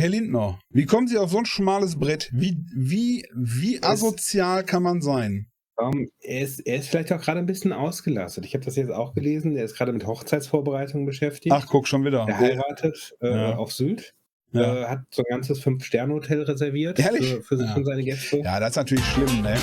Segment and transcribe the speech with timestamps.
[0.00, 2.30] Herr Lindner, wie kommen Sie auf so ein schmales Brett?
[2.32, 5.50] Wie, wie, wie asozial kann man sein?
[5.76, 8.46] Um, ähm, er, ist, er ist vielleicht auch gerade ein bisschen ausgelastet.
[8.46, 9.58] Ich habe das jetzt auch gelesen.
[9.58, 11.54] Er ist gerade mit Hochzeitsvorbereitungen beschäftigt.
[11.54, 12.24] Ach, guck schon wieder.
[12.26, 13.56] Er heiratet äh, ja.
[13.56, 14.14] auf Sylt.
[14.52, 14.84] Ja.
[14.84, 17.34] Äh, hat so ein ganzes Fünf-Sterne-Hotel reserviert Ehrlich?
[17.34, 17.76] für, für sich Ja.
[17.76, 18.38] und seine Gäste.
[18.38, 19.58] Ja, das ist natürlich schlimm, ne?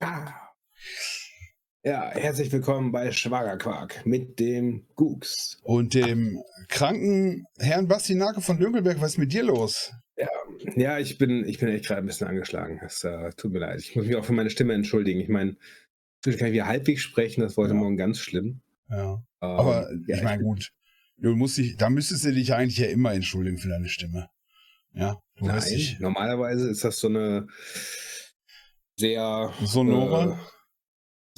[0.00, 0.47] Ah.
[1.88, 5.58] Ja, herzlich willkommen bei Schwagerquark mit dem Gux.
[5.62, 9.94] Und dem kranken Herrn Basti Nake von Dünkelberg, was ist mit dir los?
[10.76, 12.78] Ja, ich bin, ich bin echt gerade ein bisschen angeschlagen.
[12.84, 13.80] Es äh, tut mir leid.
[13.80, 15.18] Ich muss mich auch für meine Stimme entschuldigen.
[15.18, 15.56] Ich meine,
[16.16, 17.80] natürlich kann ich wieder halbwegs sprechen, das war heute Ja.
[17.80, 18.60] Morgen ganz schlimm.
[18.90, 19.14] Ja.
[19.14, 20.70] Ähm, Aber ja, ich meine, gut.
[21.16, 24.28] Du musst dich, da müsstest du dich eigentlich ja immer entschuldigen für deine Stimme.
[24.92, 27.46] Ja, du Nein, normalerweise ist das so eine
[28.94, 30.38] sehr Sonore?
[30.38, 30.57] Äh,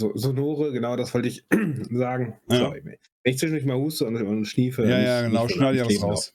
[0.00, 1.45] so, sonore, genau, das wollte ich
[1.90, 2.34] sagen.
[2.50, 2.56] Ja.
[2.59, 2.80] Sorry.
[2.84, 4.82] Wenn ich zwischendurch mal huste und, und schniefe.
[4.88, 5.46] Ja, ja, genau.
[5.46, 6.34] Schneid lang was raus.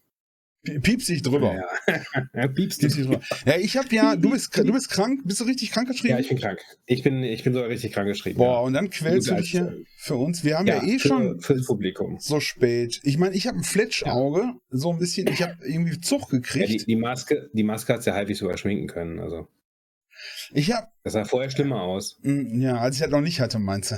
[0.65, 1.53] Pie- Piepst dich drüber.
[1.87, 2.47] Ja, ja.
[2.47, 3.19] Piepst dich drüber.
[3.45, 6.13] Ja, ich habe ja, du bist, du bist krank, bist du richtig krank geschrieben?
[6.15, 6.59] Ja, ich bin krank.
[6.87, 8.37] Ich bin, ich bin sogar richtig krank geschrieben.
[8.37, 8.59] Boah, ja.
[8.61, 10.43] und dann quälst du dich hier für uns.
[10.43, 12.17] Wir haben ja, eh für, schon Fürs Publikum.
[12.19, 12.99] so spät.
[13.03, 16.81] Ich meine, ich habe ein Fletschauge, so ein bisschen, ich habe irgendwie Zug Ja, gekriegt.
[16.81, 19.19] die, die Maske, die Maske hat ja halbwegs sogar schminken können.
[19.19, 19.47] Also,
[20.53, 22.19] ich habe, das sah vorher schlimmer aus.
[22.23, 23.95] ja, als ich das noch nicht hatte, meinst du?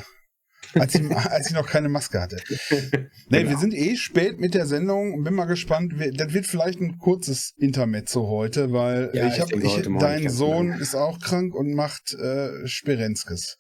[0.74, 2.38] Als ich, als ich noch keine Maske hatte.
[3.30, 3.50] Nee, Genau.
[3.52, 5.94] wir sind eh spät mit der Sendung und bin mal gespannt.
[6.16, 10.80] Das wird vielleicht ein kurzes Intermezzo heute, weil Ja, ich ich habe, dein Sohn lang.
[10.80, 13.58] ist auch krank und macht äh, Sperenzkes.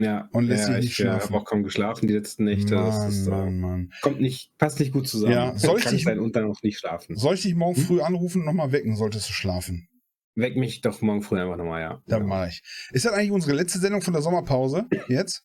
[0.00, 1.28] Ja, Und lässt ja, sich nicht ich schlafen.
[1.28, 2.74] habe auch kaum geschlafen die letzten Nächte.
[2.74, 3.92] das Mann, ist, äh, Mann, Mann.
[4.00, 5.32] kommt nicht, passt nicht gut zusammen.
[5.34, 7.16] Ja, soll ich dich- sein und dann auch nicht schlafen.
[7.16, 7.84] Soll ich dich morgen Hm?
[7.84, 9.88] früh anrufen und nochmal wecken, solltest du schlafen?
[10.36, 12.02] Weck mich doch morgen früh einfach nochmal, ja.
[12.06, 12.26] Dann ja.
[12.28, 12.62] mache ich.
[12.92, 14.86] Ist das eigentlich unsere letzte Sendung von der Sommerpause?
[15.08, 15.44] Jetzt?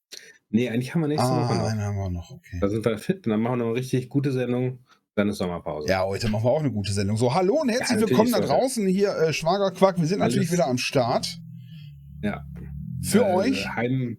[0.50, 1.64] Nee, eigentlich haben wir nächste Woche Ah, noch.
[1.66, 2.60] eine haben wir noch, okay.
[2.62, 4.80] Da sind wir fit und dann machen wir noch eine richtig gute Sendung.
[5.16, 5.88] Dann ist Sommerpause.
[5.90, 7.18] Ja, heute machen wir auch eine gute Sendung.
[7.18, 9.98] So, hallo und herzlich natürlich willkommen da draußen hier, äh, Schwagerquack.
[9.98, 11.40] Wir sind Alles- natürlich wieder am Start.
[12.22, 12.46] Ja.
[13.02, 13.70] Für Äh, euch.
[13.76, 14.18] Heim,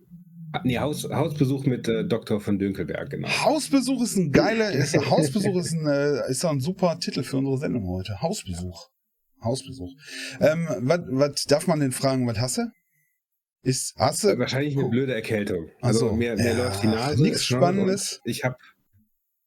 [0.64, 2.40] nee, Haus, Hausbesuch mit äh, Dr.
[2.40, 3.28] von Dünkelberg, genau.
[3.28, 7.58] Hausbesuch ist ein geiler, ist, Hausbesuch ist ein, äh, ist ein super Titel für unsere
[7.58, 8.20] Sendung heute.
[8.22, 8.88] Hausbesuch.
[9.42, 9.92] Hausbesuch.
[10.40, 12.62] Ähm, was darf man denn fragen, was hast du?
[13.62, 14.38] Ist, hast du?
[14.38, 14.90] Wahrscheinlich eine Oh.
[14.90, 15.70] blöde Erkältung.
[15.80, 16.14] Also so.
[16.14, 17.16] mir, mir Ja, läuft die Nase.
[17.24, 18.20] schnauzt Spannendes.
[18.24, 18.56] Ich habe,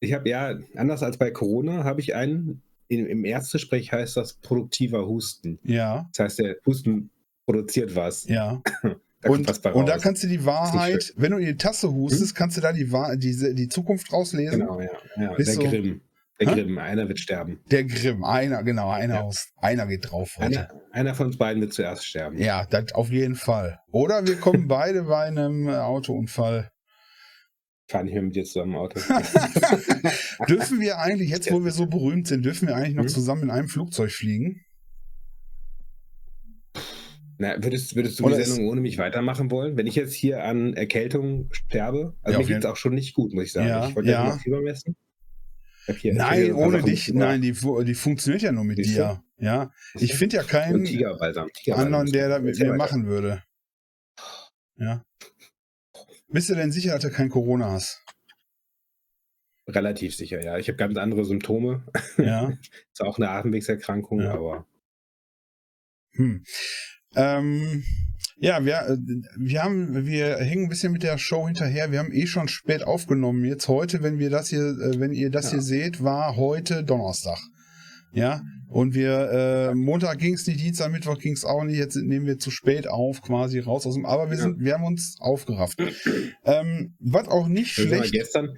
[0.02, 4.34] ich hab, ja, anders als bei Corona, habe ich einen, in, im Erstgespräch heißt das
[4.34, 5.60] produktiver Husten.
[5.64, 7.12] Ja, Das heißt, der Husten
[7.46, 8.26] produziert was.
[8.28, 8.62] ja.
[9.22, 12.56] Da Und, und da kannst du die Wahrheit, wenn du in die Tasse hustest, kannst
[12.56, 14.62] du da die, Wahr- diese, die Zukunft rauslesen.
[14.62, 14.88] Genau, ja.
[15.18, 15.36] ja.
[15.36, 15.60] Der so.
[15.62, 16.00] Grimm.
[16.40, 16.56] Der Hä?
[16.56, 16.78] Grimm.
[16.78, 17.60] Einer wird sterben.
[17.70, 19.22] Der Grimm, einer, genau, einer Ja.
[19.24, 20.46] aus, einer geht drauf heute.
[20.70, 22.38] Einer, einer von uns beiden wird zuerst sterben.
[22.38, 23.80] Ja, das auf jeden Fall.
[23.92, 26.72] Oder wir kommen beide bei einem äh, Autounfall.
[27.90, 29.00] Fahr nicht mehr mit dir zusammen im Auto.
[30.48, 33.10] Dürfen wir eigentlich, jetzt wo wir so berühmt sind, dürfen wir eigentlich noch Hm?
[33.10, 34.62] zusammen in einem Flugzeug fliegen?
[37.42, 39.78] Na, würdest, würdest du Oder die Sendung ohne mich weitermachen wollen?
[39.78, 42.16] Wenn ich jetzt hier an Erkältung sterbe?
[42.22, 43.68] Also Ja, mir geht es auch schon nicht gut, muss ich sagen.
[43.70, 44.96] Ja, ich wollte ja Fieber messen.
[45.90, 47.14] Hab Nein, ohne dich.
[47.14, 49.02] Nein, die, die funktioniert ja nur mit Siehst du?
[49.02, 49.24] dir.
[49.38, 51.50] Ja, ich finde ja keinen Tigerbalsam.
[51.54, 51.94] Tigerbalsam.
[51.94, 53.44] anderen, der das mit Erzähl mir machen würde.
[54.76, 55.04] Ja.
[56.28, 58.04] Bist du denn sicher, dass du kein Corona hast?
[59.68, 60.58] Relativ sicher, ja.
[60.58, 61.84] Ich habe ganz andere Symptome.
[62.18, 62.50] Ja.
[62.92, 64.34] Ist auch eine Atemwegserkrankung, Ja.
[64.34, 64.66] aber
[66.14, 66.44] Hm.
[67.16, 67.84] Ähm,
[68.40, 68.98] ja, wir, äh,
[69.38, 71.92] wir haben, wir hängen ein bisschen mit der Show hinterher.
[71.92, 73.44] Wir haben eh schon spät aufgenommen.
[73.46, 75.52] Jetzt heute, wenn wir das hier, äh, wenn ihr das Ja.
[75.52, 77.40] hier seht, war heute Donnerstag.
[78.12, 78.42] Ja.
[78.68, 79.32] Und wir,
[79.72, 81.78] äh, Montag ging es nicht, Dienstag, Mittwoch ging es auch nicht.
[81.78, 84.06] Jetzt nehmen wir zu spät auf, quasi raus aus dem.
[84.06, 84.44] Aber wir Ja.
[84.44, 85.80] sind, wir haben uns aufgerafft.
[86.46, 88.14] ähm, was auch nicht Also schlecht.
[88.14, 88.58] gestern,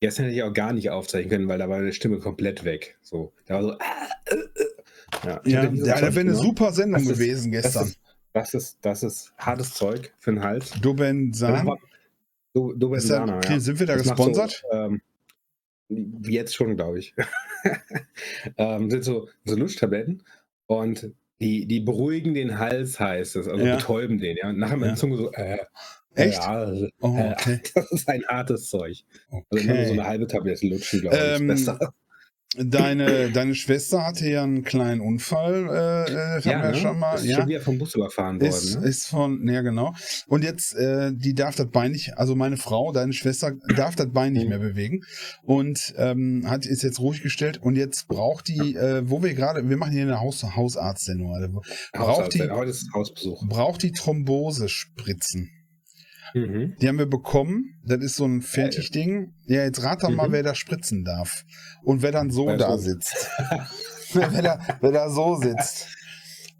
[0.00, 2.98] gestern hätte ich auch gar nicht aufzeichnen können, weil da war meine Stimme komplett weg.
[3.02, 3.70] So, da war so.
[3.72, 5.24] Äh, äh, äh.
[5.24, 6.42] Ja, Ja, ja, das wäre eine genommen.
[6.42, 7.86] super Sendung Das ist- gewesen Das gestern.
[7.88, 7.98] ist,
[8.40, 10.70] das ist, das ist hartes Zeug für den Hals.
[10.80, 11.68] Duben San.
[12.54, 13.60] Du, du bist Ist da, ja.
[13.60, 14.62] Sind wir da Das gesponsert?
[14.70, 15.00] So, ähm,
[16.22, 17.14] jetzt schon, glaube ich.
[18.56, 20.22] ähm, sind so, so Lutschtabletten
[20.66, 23.48] und die, die beruhigen den Hals, heißt es.
[23.48, 23.76] Also Ja.
[23.76, 24.48] betäuben den, ja.
[24.48, 24.92] Und nachher mit Ja.
[24.92, 25.58] der Zunge so, äh,
[26.14, 26.38] Echt?
[26.38, 27.60] Ja, also, Oh, äh, okay.
[27.74, 29.04] das ist ein hartes Zeug.
[29.30, 30.00] Also immer nur so okay.
[30.00, 31.78] eine halbe Tablette lutschen, glaube ich, Ähm, besser.
[32.56, 36.74] Deine, deine Schwester hatte ja einen kleinen Unfall, äh, äh, haben wir ne?
[36.74, 37.14] schon mal.
[37.16, 38.48] ist Ja, schon wieder vom Bus überfahren worden.
[38.48, 38.86] ist, ne?
[38.88, 39.94] ist von, ja genau.
[40.28, 44.10] Und jetzt, äh, die darf das Bein nicht, also meine Frau, deine Schwester, darf das
[44.12, 44.48] Bein nicht Mhm.
[44.48, 45.04] mehr bewegen
[45.42, 49.68] und ähm, hat ist jetzt ruhig gestellt und jetzt braucht die, äh, wo wir gerade,
[49.68, 51.48] wir machen hier eine Haus, Hausarztsendung, also,
[51.92, 55.50] braucht Hausarzt, die, braucht die Thrombose spritzen.
[56.34, 56.76] Mhm.
[56.80, 57.78] Die haben wir bekommen.
[57.84, 59.34] Das ist so ein Fertigding.
[59.46, 60.16] Ja, jetzt rat doch mhm.
[60.16, 61.44] mal, wer da spritzen darf.
[61.82, 62.84] Und wer dann so Weil da so.
[62.84, 63.30] sitzt.
[64.12, 65.88] wer, da, wer da so sitzt.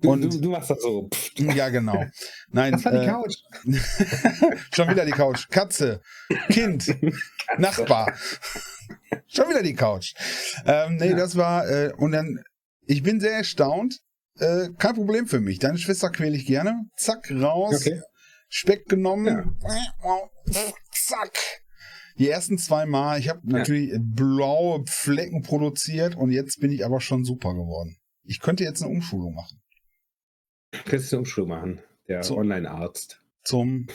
[0.04, 1.08] Und, du, du, machst das so.
[1.36, 2.04] Ja, genau.
[2.50, 3.34] Nein, das war die äh, Couch.
[4.74, 5.48] schon wieder die Couch.
[5.50, 6.00] Katze,
[6.48, 7.12] Kind, Katze.
[7.58, 8.14] Nachbar.
[9.26, 10.14] schon wieder die Couch.
[10.64, 11.16] Ähm, nee, ja.
[11.16, 12.44] das war, äh, und dann,
[12.86, 13.98] ich bin sehr erstaunt.
[14.38, 15.58] Äh, kein Problem für mich.
[15.58, 16.84] Deine Schwester quäle ich gerne.
[16.96, 17.80] Zack, raus.
[17.80, 18.00] Okay.
[18.48, 19.58] Speck genommen.
[19.62, 20.30] Ja.
[20.92, 21.38] Zack.
[22.18, 23.98] Die ersten zwei Mal, ich habe natürlich ja.
[24.00, 27.96] blaue Flecken produziert und jetzt bin ich aber schon super geworden.
[28.24, 29.60] Ich könnte jetzt eine Umschulung machen.
[30.84, 33.22] Kannst du eine Umschulung machen, der Online-Arzt.
[33.44, 33.86] Zum,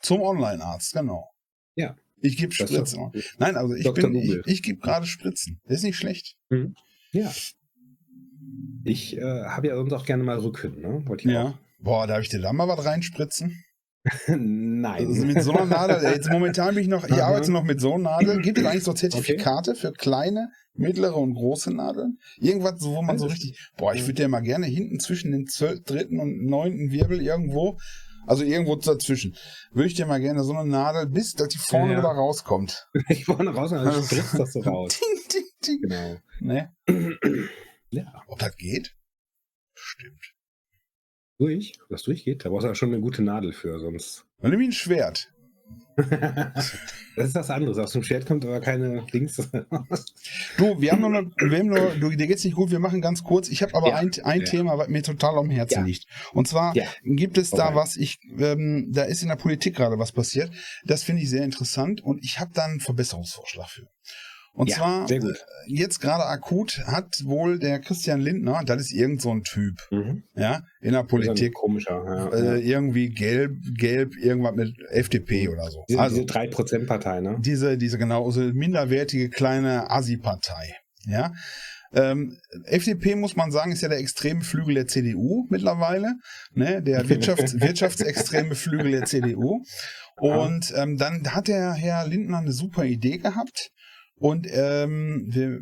[0.00, 1.30] zum Online-Arzt, genau.
[1.76, 1.96] Ja.
[2.20, 3.12] Ich gebe Spritzen.
[3.38, 4.10] Nein, also ich Dr.
[4.10, 5.60] bin, ich, ich gebe gerade Spritzen.
[5.64, 6.36] Das ist nicht schlecht.
[6.50, 6.74] Mhm.
[7.12, 7.32] Ja.
[8.84, 11.04] Ich äh, habe ja sonst auch gerne mal Rücken, ne?
[11.30, 11.44] ja.
[11.44, 11.58] Auch.
[11.78, 13.64] Boah, darf ich dir da mal was reinspritzen?
[14.28, 15.06] Nein.
[15.06, 17.94] Also mit so einer Nadel, jetzt momentan bin ich noch, ich arbeite noch mit so
[17.94, 18.40] einer Nadel.
[18.40, 19.80] Gibt es eigentlich so Zertifikate okay.
[19.80, 22.18] für kleine, mittlere und große Nadeln?
[22.38, 25.46] Irgendwas, wo man so richtig, boah, ich würde ja mal gerne hinten zwischen den
[25.84, 27.78] dritten und neunten Wirbel irgendwo,
[28.26, 29.36] also irgendwo dazwischen,
[29.72, 31.98] würde ich dir mal gerne so eine Nadel, bis dass die vorne ja.
[31.98, 32.88] wieder rauskommt.
[33.08, 34.98] Ich vorne raus, dann also spritzt das so raus.
[35.32, 35.80] ding, ding, ding.
[35.82, 36.16] Genau.
[36.40, 36.72] Ne?
[37.90, 38.22] ja.
[38.26, 38.94] Ob das geht?
[39.74, 40.37] Stimmt.
[41.38, 41.72] Durch?
[41.88, 42.44] Was durchgeht?
[42.44, 44.24] Da brauchst du ja schon eine gute Nadel für, sonst.
[44.40, 45.32] Dann nimm ein Schwert.
[45.96, 47.78] das ist was anderes.
[47.78, 49.36] Aus dem Schwert kommt aber keine Dings.
[50.56, 53.00] du, wir haben noch, eine, wir haben noch du, dir geht's nicht gut, wir machen
[53.00, 53.48] ganz kurz.
[53.48, 54.46] Ich habe aber ja, ein, ein ja.
[54.46, 55.84] Thema, was mir total am Herzen ja.
[55.84, 56.06] liegt.
[56.32, 60.12] Und zwar gibt es da was, ich, ähm, da ist in der Politik gerade was
[60.12, 60.50] passiert.
[60.84, 63.88] Das finde ich sehr interessant und ich habe da einen Verbesserungsvorschlag für.
[64.58, 65.20] Und ja, zwar, äh,
[65.68, 70.24] jetzt gerade akut hat wohl der Christian Lindner, das ist irgend so ein Typ, mhm.
[70.34, 71.54] ja, in der Politik.
[71.54, 75.84] Komischer, ja, äh, Irgendwie gelb, gelb, irgendwas mit FDP oder so.
[75.88, 77.36] Diese, also, diese 3%-Partei, ne?
[77.38, 80.74] Diese, diese genau, so minderwertige kleine Asi-Partei,
[81.06, 81.32] ja.
[81.92, 86.16] Ähm, FDP muss man sagen, ist ja der extreme Flügel der CDU mittlerweile,
[86.52, 86.82] ne?
[86.82, 89.62] der Wirtschafts wirtschaftsextreme Flügel der CDU.
[90.16, 93.70] Und ähm, dann hat der Herr Lindner eine super Idee gehabt.
[94.18, 95.60] Und ähm, wir,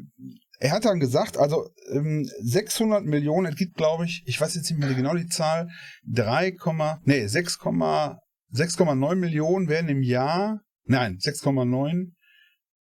[0.59, 4.71] er hat dann gesagt, also ähm, 600 Millionen, es gibt glaube ich, ich weiß jetzt
[4.71, 5.69] nicht mehr genau die Zahl,
[6.07, 6.57] 3,
[7.05, 12.13] nee, 6,9 Millionen werden im Jahr, nein, 6,9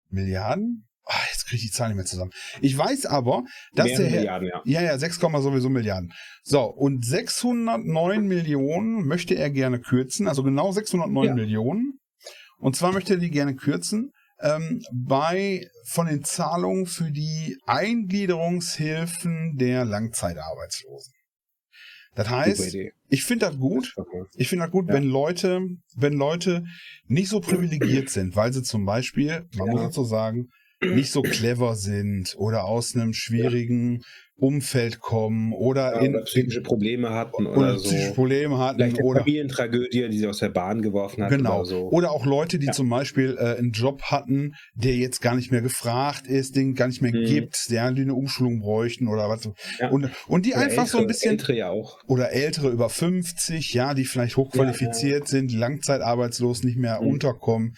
[0.10, 0.88] Milliarden?
[1.10, 2.32] Ach, jetzt kriege ich die Zahl nicht mehr zusammen.
[2.62, 3.44] Ich weiß aber,
[3.74, 4.62] dass Mehrere der Milliarden, ja.
[4.66, 6.12] Ja, ja, 6, sowieso Milliarden.
[6.44, 11.34] So, und 609 Millionen möchte er gerne kürzen, also genau 609 ja.
[11.34, 12.00] Millionen.
[12.58, 19.58] Und zwar möchte er die gerne kürzen ähm, bei von den Zahlungen für die Eingliederungshilfen
[19.58, 21.14] der Langzeitarbeitslosen.
[22.16, 22.76] Das heißt,
[23.10, 23.94] ich finde das gut.
[24.36, 24.96] Ich finde das gut, ja.
[24.96, 25.62] wenn Leute,
[25.96, 26.66] wenn Leute
[27.06, 29.74] nicht so privilegiert sind, weil sie zum Beispiel, man ja.
[29.74, 30.50] muss dazu sagen,
[30.82, 34.02] nicht so clever sind oder aus einem schwierigen
[34.40, 37.86] Umfeld kommen oder, ja, in, oder psychische Probleme hatten oder, oder so.
[37.90, 41.32] psychische Probleme hatten Vielleicht oder Familientragödie, die sie aus der Bahn geworfen hat.
[41.32, 41.62] Genau.
[41.62, 41.90] Oder, so.
[41.90, 42.72] oder auch Leute, die ja.
[42.72, 46.88] zum Beispiel äh, einen Job hatten, der jetzt gar nicht mehr gefragt ist, den gar
[46.88, 47.26] nicht mehr mhm.
[47.26, 49.50] gibt, der die eine Umschulung bräuchten oder was.
[49.80, 49.90] Ja.
[49.90, 51.32] Und, und die oder einfach ältere, so ein bisschen.
[51.32, 52.00] Ältere ja auch.
[52.06, 57.08] Oder ältere über 50, ja, die vielleicht hochqualifiziert sind, langzeitarbeitslos nicht mehr mhm.
[57.08, 57.74] unterkommen.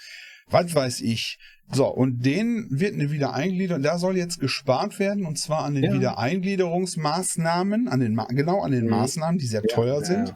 [0.50, 1.38] Was weiß ich.
[1.72, 5.84] So, und den wird eine Wiedereingliederung, da soll jetzt gespart werden, und zwar an den
[5.84, 5.94] ja.
[5.94, 8.90] Wiedereingliederungsmaßnahmen, an den, genau an den mhm.
[8.90, 10.34] Maßnahmen, die sehr ja, teuer sind,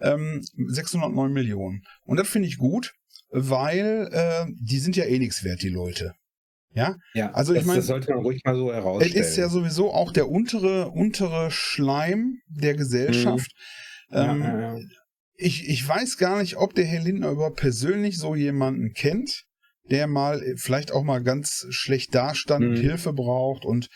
[0.00, 1.82] ähm, 609 Millionen.
[2.04, 2.92] Und das finde ich gut,
[3.30, 6.12] weil äh, die sind ja eh nichts wert, die Leute.
[6.72, 9.20] Ja, ja also ich meine, das sollte man ruhig mal so herausstellen.
[9.20, 13.50] Es ist ja sowieso auch der untere, untere Schleim der Gesellschaft.
[14.10, 14.16] Mhm.
[14.16, 14.90] Ähm,
[15.34, 19.46] ich, ich weiß gar nicht, ob der Herr Lindner überhaupt persönlich so jemanden kennt
[19.90, 22.70] der mal äh, vielleicht auch mal ganz schlecht dastand mhm.
[22.70, 23.88] und Hilfe braucht und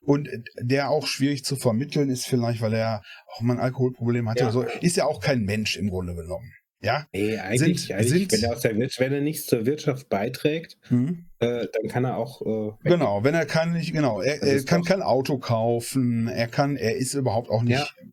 [0.00, 0.28] und
[0.60, 4.50] der auch schwierig zu vermitteln ist vielleicht, weil er auch mal ein Alkoholproblem hat ja.
[4.50, 4.62] so.
[4.80, 6.52] Ist ja auch kein Mensch im Grunde genommen.
[6.80, 9.66] Ja, nee, eigentlich, sind, eigentlich sind, wenn, er aus der Wirtschaft, wenn er nichts zur
[9.66, 11.26] Wirtschaft beiträgt, mhm.
[11.40, 12.40] äh, dann kann er auch.
[12.42, 16.76] Äh, genau, wenn er kann nicht, genau, er, er kann kein Auto kaufen, er kann,
[16.76, 18.08] er ist überhaupt auch nicht ja.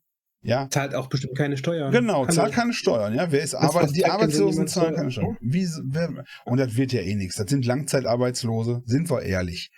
[0.45, 0.69] Ja.
[0.69, 1.91] Zahlt auch bestimmt keine Steuern.
[1.91, 3.15] Genau, Kann zahlt keine Steuern.
[3.15, 5.37] Ja, wer ist Arbeit, die Arbeitslosen zahlen keine Steuern.
[5.41, 7.35] Wie, wer, und das wird ja eh nichts.
[7.35, 9.71] Das sind Langzeitarbeitslose, sind wir ehrlich.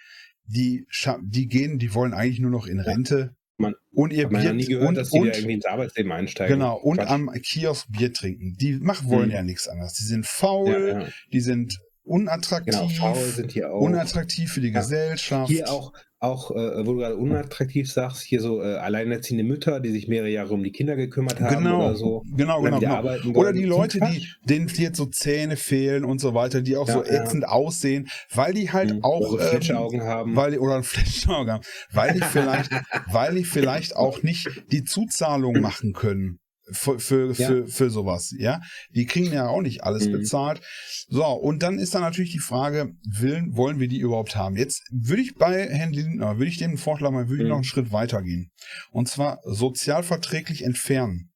[0.46, 0.86] Die,
[1.22, 3.36] die gehen, die wollen eigentlich nur noch in Rente.
[3.58, 6.60] Man, und ihr Bier, ja nie gehört, und, dass die und, irgendwie ins Arbeitsleben einsteigen.
[6.60, 7.10] Genau, und Quatsch.
[7.10, 8.56] am Kiosk Bier trinken.
[8.60, 9.36] Die machen, wollen hm.
[9.36, 9.94] ja nichts anderes.
[9.94, 11.08] Die sind faul, ja, ja.
[11.34, 12.74] die sind unattraktiv.
[12.74, 13.82] Genau, faul sind hier auch.
[13.82, 15.50] Unattraktiv für die Gesellschaft.
[15.50, 19.92] Hier auch auch, äh, wo du gerade unattraktiv sagst, hier so äh, alleinerziehende Mütter, die
[19.92, 22.24] sich mehrere Jahre um die Kinder gekümmert haben Genau, oder so.
[22.36, 22.80] genau, genau.
[22.80, 23.40] genau.
[23.40, 26.94] Oder die Leute, die, denen jetzt so Zähne fehlen und so weiter, die auch Ja,
[26.96, 27.22] so ja.
[27.24, 29.04] ätzend aussehen, weil die halt Mhm.
[29.04, 30.36] auch Oder so Fletschaugen ähm, haben.
[30.36, 32.72] weil die, oder ein Fletschauge haben, weil die vielleicht,
[33.12, 36.40] weil die vielleicht auch nicht die Zuzahlung machen können
[36.72, 37.48] für, für, Ja.
[37.48, 38.62] für, für sowas, ja.
[38.92, 40.12] Die kriegen ja auch nicht alles Mhm.
[40.14, 40.62] bezahlt.
[41.10, 44.56] So, und dann ist dann natürlich die Frage, willen, wollen wir die überhaupt haben?
[44.58, 47.50] Jetzt würde ich bei Herrn Lindner, würde ich dem Vorschlag mal, würde ich Mhm.
[47.50, 48.52] noch einen Schritt weiter gehen.
[48.92, 51.32] Und zwar sozialverträglich entfernen,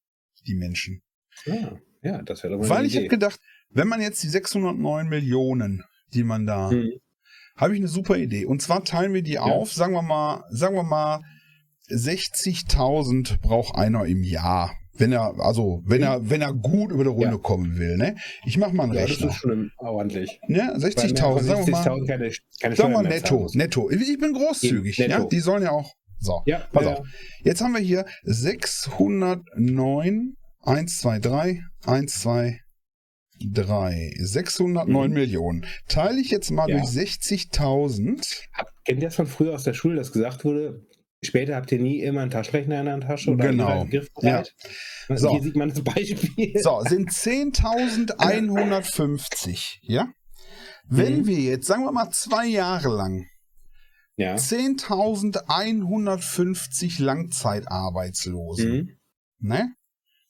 [0.46, 1.02] die Menschen.
[1.46, 5.82] Ja, ja, das wäre doch Weil ich habe gedacht, wenn man jetzt die 609 Millionen,
[6.12, 6.92] die man da, Mhm.
[7.56, 8.44] habe ich eine super Idee.
[8.44, 11.20] Und zwar teilen wir die auf, sagen wir mal, sagen wir mal,
[11.88, 14.74] 60.000 braucht einer im Jahr.
[15.02, 17.36] Wenn er, also, wenn er, wenn er gut über die Runde Ja.
[17.38, 18.14] kommen will, ne?
[18.46, 19.28] Ich mach mal einen Ja, das Rechner.
[19.30, 20.38] ist schon ordentlich.
[20.46, 20.58] Ne?
[20.58, 22.30] Weil mehr 60.000, von sagen wir mal, 60.000 keine,
[22.60, 23.90] keine sagen wir netto, netto.
[23.90, 25.10] Ich bin großzügig, Netto.
[25.10, 25.24] ja?
[25.24, 26.40] Die sollen ja auch, so.
[26.46, 27.06] Ja, Pass ja, auf.
[27.42, 32.60] Jetzt haben wir hier 609, 1, 2, 3, 1, 2,
[33.52, 34.12] 3.
[34.20, 35.14] 609 Mhm.
[35.14, 35.66] Millionen.
[35.88, 36.76] Teile ich jetzt mal Ja.
[36.78, 38.40] durch 60.000.
[38.52, 40.86] Hab, kennt ihr das von früher aus der Schule, dass gesagt wurde,
[41.24, 43.80] später habt ihr nie immer einen Taschenrechner in der Tasche oder Genau.
[43.82, 44.54] einen Griffbereit?
[45.14, 45.30] So.
[45.30, 46.52] Hier sieht man das Beispiel.
[46.62, 50.08] So, sind 10.150, ja?
[50.88, 51.26] Wenn Mhm.
[51.26, 53.26] wir jetzt, sagen wir mal, zwei Jahre lang
[54.16, 54.34] Ja.
[54.36, 58.88] 10.150 Langzeitarbeitslose, Mhm.
[59.38, 59.74] ne?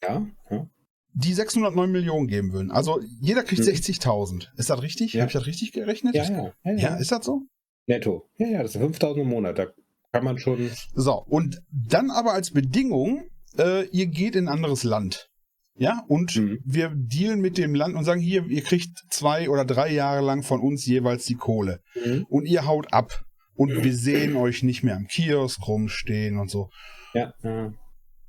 [0.02, 0.26] Ja.
[0.50, 0.66] ja.
[1.14, 2.70] Die 609 Millionen geben würden.
[2.70, 3.64] Also jeder kriegt Mhm.
[3.66, 4.50] 60.000.
[4.56, 5.12] Ist das richtig?
[5.12, 5.20] Ja.
[5.22, 6.14] Habe ich das richtig gerechnet?
[6.14, 6.96] Ja, ja, ja, Ja, ja.
[6.96, 7.42] ist das so?
[7.86, 8.28] Netto.
[8.38, 9.58] Ja, ja, das sind 5000 im Monat.
[9.58, 9.66] Da
[10.12, 10.70] kann man schon.
[10.94, 13.24] So, und dann aber als Bedingung,
[13.58, 15.28] äh, ihr geht in ein anderes Land.
[15.74, 16.58] Ja, und Mhm.
[16.66, 20.42] wir dealen mit dem Land und sagen, hier, ihr kriegt zwei oder drei Jahre lang
[20.42, 21.80] von uns jeweils die Kohle.
[22.28, 23.24] Und ihr haut ab.
[23.54, 26.68] Und wir sehen euch nicht mehr am Kiosk rumstehen und so.
[27.14, 27.72] Ja, ja.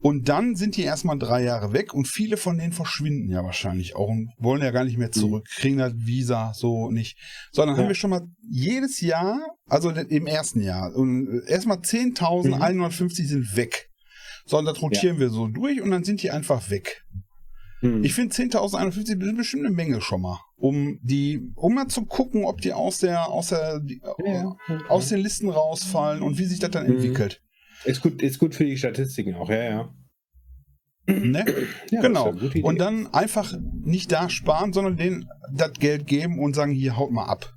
[0.03, 3.95] Und dann sind die erstmal drei Jahre weg und viele von denen verschwinden ja wahrscheinlich
[3.95, 7.17] auch und wollen ja gar nicht mehr zurück, kriegen das Visa so nicht.
[7.53, 7.89] Sondern haben Ja.
[7.89, 13.89] wir schon mal jedes Jahr, also im ersten Jahr, und erstmal 10.150 sind weg.
[14.45, 17.03] Sondern das rotieren wir so durch und dann sind die einfach weg.
[17.79, 18.03] Hm.
[18.03, 22.43] Ich finde 10.150 ist bestimmt eine Menge schon mal, um die, um mal zu gucken,
[22.45, 23.81] ob die aus der, aus der,
[24.25, 24.33] ja,
[24.67, 24.79] ja.
[24.89, 26.93] aus den Listen rausfallen und wie sich das dann Mhm.
[26.95, 27.39] entwickelt.
[27.85, 29.93] Ist gut, ist gut für die Statistiken auch, ja, ja.
[31.05, 31.45] Ne?
[31.91, 32.33] ja genau.
[32.61, 37.11] Und dann einfach nicht da sparen, sondern denen das Geld geben und sagen, hier haut
[37.11, 37.53] mal ab.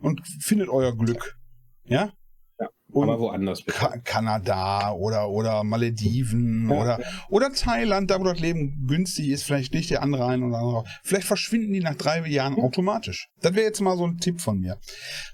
[0.00, 1.38] Und findet euer Glück.
[1.84, 2.12] Ja?
[2.60, 3.78] Ja, aber woanders bitte.
[3.78, 9.44] Ka Kanada oder, oder Malediven Ja, oder, oder Thailand, da wo das Leben günstig ist,
[9.44, 10.84] vielleicht nicht der andere ein oder andere.
[11.04, 13.28] Vielleicht verschwinden die nach drei Jahren automatisch.
[13.40, 14.78] Das wäre jetzt mal so ein Tipp von mir.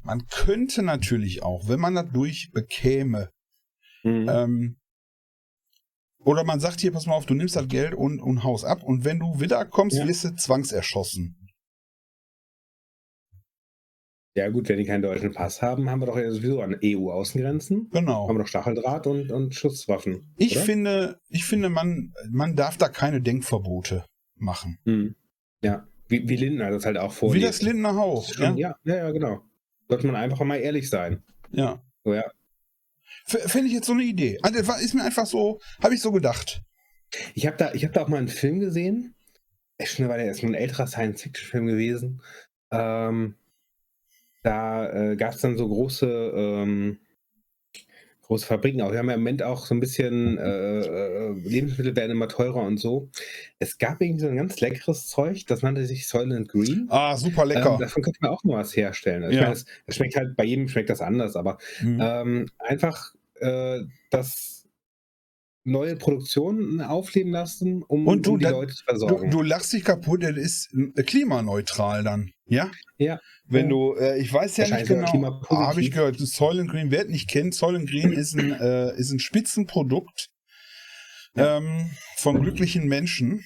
[0.02, 3.30] Man könnte natürlich auch, wenn man das durchbekäme,
[4.04, 4.28] Mhm.
[4.28, 4.76] ähm,
[6.24, 8.82] oder man sagt hier, pass mal auf, du nimmst das Geld und, und haust ab
[8.82, 10.06] und wenn du wieder kommst, Ja.
[10.08, 11.36] wirst du zwangserschossen.
[14.36, 17.90] Ja, gut, wenn die keinen deutschen Pass haben, haben wir doch ja sowieso an EU-Außengrenzen.
[17.90, 18.26] Genau.
[18.28, 20.34] Haben wir doch Stacheldraht und, und Schusswaffen.
[20.36, 20.64] Ich oder?
[20.64, 24.78] finde, ich finde, man, man darf da keine Denkverbote machen.
[24.86, 25.14] Hm.
[25.62, 27.42] Ja, wie, wie Lindner das halt auch vorlebt.
[27.42, 27.92] Wie das Lindner
[28.24, 29.40] schon, ja, ja, ja, genau.
[29.88, 31.22] Sollte man einfach mal ehrlich sein.
[31.52, 31.80] ja.
[32.02, 32.24] So, ja.
[33.26, 34.38] F- Fände ich jetzt so eine Idee.
[34.42, 36.62] Also, ist mir einfach so, habe ich so gedacht.
[37.34, 39.14] Ich habe da, hab da auch mal einen Film gesehen.
[39.82, 42.22] Schon, war der ist ein älterer Science-Fiction-Film gewesen.
[42.70, 43.36] Ähm,
[44.42, 47.00] da äh, gab es dann so große, ähm,
[48.26, 48.92] große Fabriken auch.
[48.92, 52.62] Wir haben ja im Moment auch so ein bisschen äh, äh, Lebensmittel werden immer teurer
[52.62, 53.10] und so.
[53.58, 56.86] Es gab irgendwie so ein ganz leckeres Zeug, das nannte sich Soylent Green.
[56.90, 57.72] Ah, super lecker.
[57.74, 59.22] Ähm, davon könnte man auch noch was herstellen.
[59.24, 59.42] Also ich Ja.
[59.48, 61.98] meine, das, das schmeckt halt, bei jedem schmeckt das anders, aber Mhm.
[62.00, 64.63] ähm, einfach äh, das
[65.66, 69.30] neue Produktionen aufleben lassen, um, Und du, um die da- Leute zu du, versorgen.
[69.30, 72.30] du lachst dich kaputt, das ist äh, klimaneutral dann.
[72.46, 72.70] Ja?
[72.98, 73.18] Ja.
[73.46, 75.66] Wenn du, äh, ich weiß ja nicht genau, klimapositiv.
[75.66, 79.18] habe ich gehört, Soylent Green, wer nicht kennt, Soylent Green ist ein, äh, ist ein
[79.20, 80.28] Spitzenprodukt
[81.36, 83.44] ähm, von glücklichen Menschen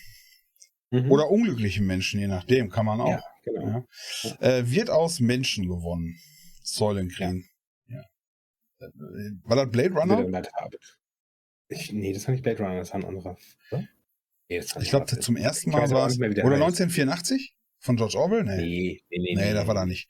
[0.90, 1.10] Mhm.
[1.12, 3.08] oder unglücklichen Menschen, je nachdem, kann man auch.
[3.10, 3.84] ja, genau.
[4.22, 4.30] Ja.
[4.40, 6.16] Äh, wird aus Menschen gewonnen.
[6.62, 7.44] Soylent Green.
[7.88, 8.00] Ja.
[8.80, 8.86] Äh,
[9.44, 10.16] War das Blade Runner?
[10.18, 10.48] Arbeit.
[11.68, 13.36] Ich, nee, das war nicht Blade Runner, das war ein anderer.
[13.70, 13.84] Oder?
[14.48, 16.18] Nee, das war Ich glaube, zum ersten Mal war es.
[16.18, 16.38] Oder heißt.
[16.38, 17.54] 1984?
[17.80, 18.42] Von George Orwell?
[18.44, 18.56] Nee.
[18.56, 19.34] Nee, nee, nee.
[19.36, 20.08] Nee, das war da nicht.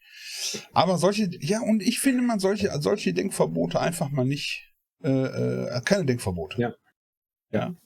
[0.72, 4.72] Aber solche, ja, und ich finde, man solche, solche Denkverbote einfach mal nicht,
[5.04, 6.60] äh, äh, keine Denkverbote.
[6.60, 6.74] Ja.
[7.50, 7.76] Ja.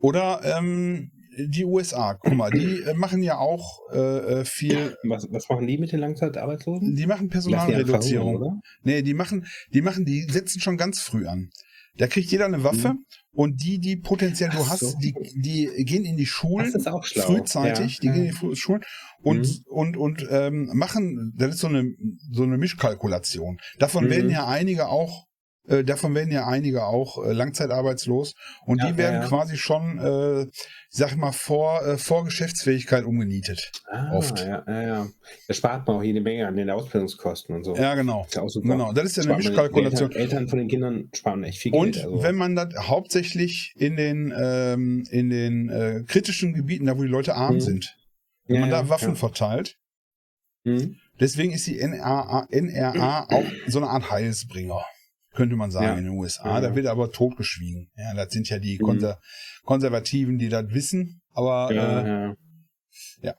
[0.00, 4.96] Oder, ähm, die USA, guck mal, die äh, machen ja auch äh, äh, viel.
[5.02, 6.96] Was, was machen die mit den Langzeitarbeitslosen?
[6.96, 8.36] Die machen Personalreduzierung.
[8.36, 8.60] Oder?
[8.82, 11.50] Nee, die machen, die machen, die setzen schon ganz früh an.
[11.96, 13.04] Da kriegt jeder eine Waffe mhm.
[13.32, 14.98] und die, die potenziell du hast, so.
[14.98, 18.00] die, die gehen in die Schulen frühzeitig, ja.
[18.00, 18.12] die ja.
[18.12, 18.82] gehen in die Schulen
[19.22, 19.62] und, mhm.
[19.66, 21.84] und, und ähm, machen, das ist so eine,
[22.30, 23.58] so eine Mischkalkulation.
[23.78, 24.10] Davon mhm.
[24.10, 25.25] werden ja einige auch
[25.68, 29.98] äh, davon werden ja einige auch äh, langzeitarbeitslos und ja, die werden ja, quasi schon,
[29.98, 30.46] äh,
[30.90, 33.72] sag ich mal, vor, äh, vor Geschäftsfähigkeit umgenietet.
[33.90, 34.40] Ah, oft.
[34.40, 35.06] Ja, ja, ja.
[35.48, 37.74] Da spart man auch jede Menge an den Ausbildungskosten und so.
[37.74, 38.20] Ja, genau.
[38.20, 38.68] Das ist ja auch super.
[38.68, 40.10] Genau, das ist ja eine Mischkalkulation.
[40.10, 41.82] Eltern, Eltern, von den Kindern sparen echt viel Geld.
[41.82, 42.22] Und also.
[42.22, 47.08] wenn man das hauptsächlich in den, ähm, in den äh, kritischen Gebieten, da wo die
[47.08, 47.60] Leute arm mhm.
[47.60, 47.96] sind,
[48.46, 49.76] wenn man da Waffen verteilt,
[50.62, 50.96] mhm.
[51.18, 54.84] deswegen ist die NRA, NRA auch so eine Art Heilsbringer
[55.36, 55.94] könnte man sagen, ja.
[55.94, 56.56] in den USA.
[56.56, 56.60] Ja.
[56.60, 57.90] Da wird aber totgeschwiegen.
[57.96, 58.84] Ja, das sind ja die mhm.
[58.84, 59.20] Konser
[59.62, 61.22] Konservativen, die das wissen.
[61.32, 62.34] Aber ja, äh,
[63.20, 63.34] ja.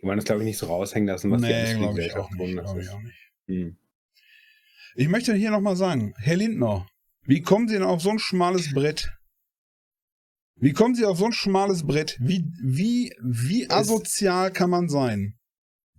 [0.00, 2.16] Die wollen das, glaube ich, nicht so raushängen lassen, was nee, die nicht, glaub ich
[2.16, 2.30] auch
[3.02, 3.32] nicht.
[3.46, 3.76] Hm.
[4.96, 6.86] Ich möchte hier nochmal sagen, Herr Lindner,
[7.22, 9.10] wie kommen Sie denn auf so ein schmales Brett?
[10.56, 12.16] Wie kommen Sie auf so ein schmales Brett?
[12.20, 15.34] Wie, wie, wie asozial kann man sein?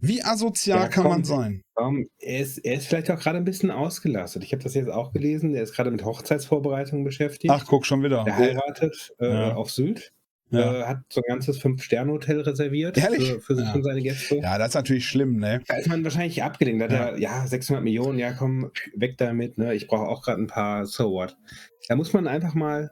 [0.01, 1.63] Wie asozial ja, kann komm, man sein?
[1.75, 4.43] Um, er, ist, er ist vielleicht auch gerade ein bisschen ausgelastet.
[4.43, 5.55] Ich habe das jetzt auch gelesen.
[5.55, 7.53] Er ist gerade mit Hochzeitsvorbereitungen beschäftigt.
[7.53, 8.23] Ach, guck schon wieder.
[8.27, 9.55] Er heiratet äh, ja.
[9.55, 10.13] auf Sylt.
[10.51, 10.81] Ja.
[10.81, 13.73] Äh, hat so ein ganzes Fünf-Sterne-Hotel reserviert für, für, sich ja.
[13.73, 14.37] und seine Gäste.
[14.37, 15.61] Ja, das ist natürlich schlimm, ne?
[15.67, 16.81] Da ist man wahrscheinlich abgelenkt.
[16.81, 17.07] Da hat ja.
[17.07, 19.73] er, ja, 600 Millionen, ja, komm, weg damit, ne?
[19.73, 21.35] Ich brauche auch gerade ein paar So What.
[21.87, 22.91] Da muss man einfach mal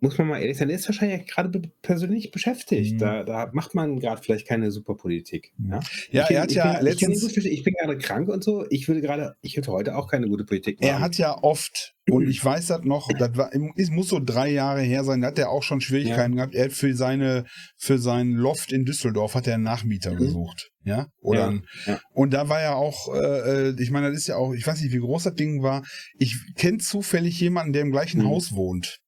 [0.00, 2.94] muss man mal ehrlich sein, der ist wahrscheinlich gerade persönlich beschäftigt.
[2.94, 2.98] Mhm.
[2.98, 5.52] Da, da, macht man gerade vielleicht keine Superpolitik.
[5.58, 5.80] Ja,
[6.10, 7.36] ja ich, er hat ja bin, letztens.
[7.36, 8.64] Ich, ich bin gerade krank und so.
[8.70, 10.90] Ich würde gerade, ich würde heute auch keine gute Politik machen.
[10.90, 14.50] Er hat ja oft, und ich weiß das noch, das war, es muss so drei
[14.50, 16.46] Jahre her sein, da hat er auch schon Schwierigkeiten ja.
[16.46, 16.54] gehabt.
[16.54, 17.44] Er hat für seine,
[17.76, 20.18] für seinen Loft in Düsseldorf hat er einen Nachmieter mhm.
[20.18, 20.70] gesucht.
[20.82, 22.00] Ja, oder ja, ein, ja.
[22.14, 24.80] und da war ja auch, äh, äh, ich meine, das ist ja auch, ich weiß
[24.80, 25.84] nicht, wie groß das Ding war.
[26.18, 28.28] Ich kenne zufällig jemanden, der im gleichen mhm.
[28.28, 28.98] Haus wohnt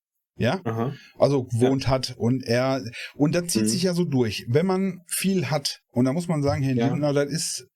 [0.43, 0.93] ja, Aha.
[1.19, 1.91] also gewohnt ja.
[1.91, 2.83] hat und er
[3.15, 3.69] und das zieht mhm.
[3.69, 4.45] sich ja so durch.
[4.49, 6.89] Wenn man viel hat und da muss man sagen, Herr ja.
[6.89, 7.67] Lindner, das ist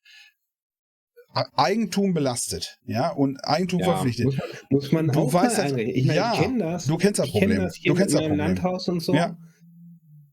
[1.54, 4.24] Eigentum belastet, ja, und Eigentum ja, verpflichtet.
[4.24, 4.36] Muss,
[4.70, 6.86] muss man du weißt das, ich meine, ja, ich kenne das.
[6.86, 7.62] Du kennst das Problem.
[7.62, 8.38] Das, du kennst das Problem.
[8.38, 9.14] Landhaus und so.
[9.14, 9.36] Ja.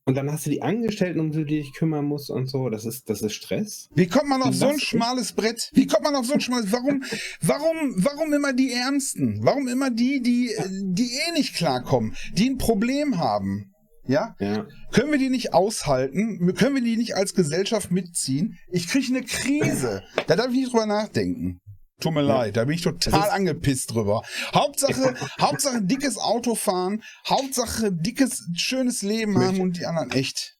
[0.05, 2.69] Und dann hast du die Angestellten, um die du dich kümmern musst und so.
[2.69, 3.89] Das ist, das ist Stress.
[3.95, 5.69] Wie kommt man auf so ein schmales Brett?
[5.73, 7.03] Wie kommt man auf so ein schmales Warum,
[7.41, 9.39] warum, warum immer die Ärmsten?
[9.43, 13.73] Warum immer die, die, die eh nicht klarkommen, die ein Problem haben?
[14.05, 14.35] Ja?
[14.39, 14.67] ja?
[14.91, 16.53] Können wir die nicht aushalten?
[16.55, 18.57] Können wir die nicht als Gesellschaft mitziehen?
[18.69, 20.03] Ich kriege eine Krise.
[20.27, 21.61] Da darf ich nicht drüber nachdenken.
[21.99, 24.23] Tut mir leid, da bin ich total angepisst drüber.
[24.53, 30.57] Hauptsache, Hauptsache dickes Auto fahren, Hauptsache dickes, schönes Leben haben und die anderen echt.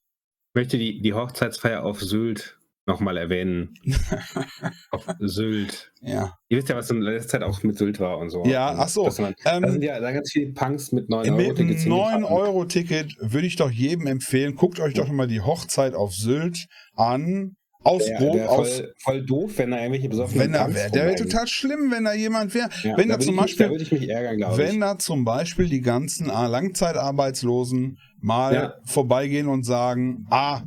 [0.49, 3.73] Ich möchte die, die Hochzeitsfeier auf Sylt nochmal erwähnen.
[4.91, 5.91] auf Sylt.
[6.01, 6.37] Ja.
[6.49, 8.43] Ihr wisst ja, was in letzter Zeit auch mit Sylt war und so.
[8.45, 9.09] Ja, ach so.
[9.19, 11.85] Man, ähm, da sind ja da ganz viele Punks mit 9-Euro-Tickets.
[11.85, 16.67] Mit 9-Euro-Ticket würde ich doch jedem empfehlen, guckt euch doch mal die Hochzeit auf Sylt
[16.95, 17.55] an.
[17.83, 21.05] Aus der, der aus, voll, voll, doof, wenn da irgendwelche besoffenen Wenn da wäre, der
[21.05, 22.69] wäre total schlimm, wenn da jemand wäre.
[22.83, 25.67] Ja, wenn da, da zum Beispiel, da ich mich ärgern, glaube Wenn da zum Beispiel
[25.67, 28.73] die ganzen ah, Langzeitarbeitslosen mal ja.
[28.85, 30.61] vorbeigehen und sagen, ah,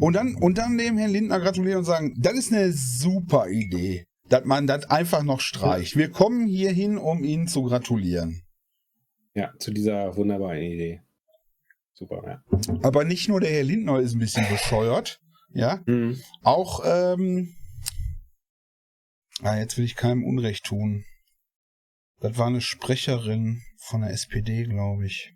[0.00, 4.06] und dann, und dann dem Herrn Lindner gratulieren und sagen, das ist eine super Idee,
[4.28, 5.96] dass man das einfach noch streicht.
[5.96, 8.42] Wir kommen hier hin, um Ihnen zu gratulieren.
[9.34, 11.02] Ja, zu dieser wunderbaren Idee.
[11.94, 12.42] Super, ja.
[12.82, 15.21] Aber nicht nur der Herr Lindner ist ein bisschen bescheuert.
[15.54, 15.82] Ja.
[15.86, 16.20] Mhm.
[16.42, 17.54] Auch, ähm,
[19.42, 21.04] ah, jetzt will ich keinem Unrecht tun.
[22.20, 25.34] Das war eine Sprecherin von der SPD, glaube ich.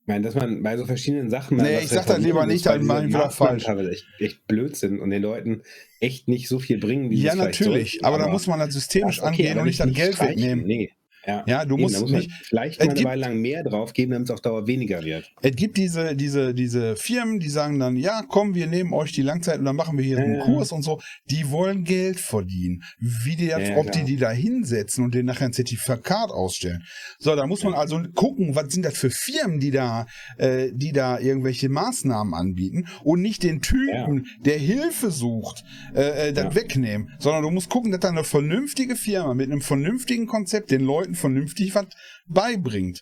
[0.00, 1.58] Ich meine, dass man bei so verschiedenen Sachen.
[1.58, 3.68] Nee, ich sag das lieber nicht, dann mache ich wieder falsch.
[3.68, 5.62] Echt, echt Blödsinn und den Leuten
[6.00, 9.20] echt nicht so viel bringen, wie Ja, natürlich, aber, aber, da muss man das systemisch
[9.20, 10.66] okay, angehen und nicht das Geld wegnehmen.
[10.66, 10.92] Nee,
[11.26, 12.30] ja, ja du musst nicht.
[12.44, 15.30] Vielleicht mal eine Weile lang mehr drauf geben, damit es auf Dauer weniger wird.
[15.42, 19.22] Es gibt diese, diese, diese Firmen, die sagen dann, ja, komm, wir nehmen euch die
[19.22, 21.00] Langzeit und dann machen wir hier ja, einen Kurs und so.
[21.30, 22.82] Die wollen Geld verdienen.
[22.98, 26.82] Wie die das, ob die die da hinsetzen und den nachher ein Zertifikat ausstellen.
[27.18, 30.06] So, da muss man also gucken, was sind das für Firmen, die da,
[30.38, 36.32] äh, die da irgendwelche Maßnahmen anbieten und nicht den Typen, der Hilfe sucht, äh, äh
[36.32, 40.70] das wegnehmen, sondern du musst gucken, dass da eine vernünftige Firma mit einem vernünftigen Konzept
[40.70, 41.86] den Leuten vernünftig was
[42.26, 43.00] beibringt.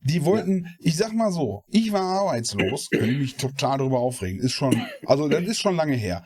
[0.00, 0.70] Die wollten, ja.
[0.80, 4.40] ich sag mal so, ich war arbeitslos, könnte mich total darüber aufregen.
[4.40, 6.24] Ist schon, also das ist schon lange her.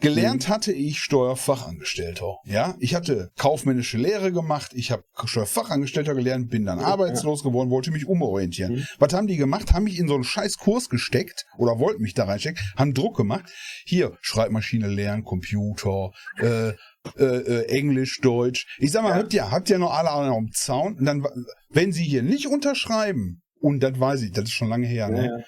[0.00, 0.52] Gelernt mhm.
[0.52, 2.38] hatte ich Steuerfachangestellter.
[2.44, 7.50] Ja, ich hatte kaufmännische Lehre gemacht, ich habe Steuerfachangestellter gelernt, bin dann ja, arbeitslos ja.
[7.50, 8.76] geworden, wollte mich umorientieren.
[8.76, 8.86] Mhm.
[8.98, 9.72] Was haben die gemacht?
[9.72, 13.16] Haben mich in so einen scheiß Kurs gesteckt oder wollten mich da reinstecken, haben Druck
[13.16, 13.44] gemacht.
[13.84, 16.72] Hier, Schreibmaschine lernen, Computer, äh,
[17.18, 18.66] äh, äh, Englisch, Deutsch.
[18.78, 19.16] Ich sag mal, ja.
[19.16, 20.94] habt ihr, habt ihr noch alle am Zaun?
[20.94, 21.26] Und dann,
[21.70, 25.44] wenn sie hier nicht unterschreiben, und das weiß ich, das ist schon lange her, ne?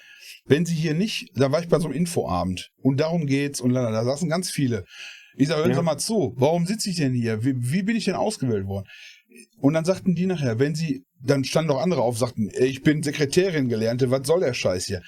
[0.47, 3.73] Wenn sie hier nicht, da war ich bei so einem Infoabend und darum geht's und
[3.73, 4.85] da, da saßen ganz viele.
[5.37, 5.77] Ich sage, hören ja.
[5.77, 7.43] Sie mal zu, warum sitze ich denn hier?
[7.43, 8.87] Wie, wie bin ich denn ausgewählt worden?
[9.59, 13.03] Und dann sagten die nachher, wenn sie, dann standen noch andere auf, sagten, ich bin
[13.03, 15.01] Sekretärin gelernte, was soll der Scheiß hier?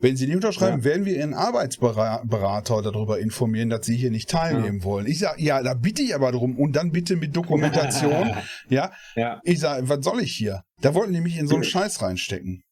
[0.00, 0.84] Wenn Sie nicht unterschreiben, ja.
[0.84, 4.84] werden wir Ihren Arbeitsberater darüber informieren, dass Sie hier nicht teilnehmen ja.
[4.84, 5.06] wollen.
[5.06, 8.30] Ich sage, ja, da bitte ich aber drum und dann bitte mit Dokumentation.
[8.68, 8.92] ja?
[9.14, 9.40] ja.
[9.44, 10.62] Ich sage, was soll ich hier?
[10.80, 12.62] Da wollten die mich in so einen Scheiß reinstecken.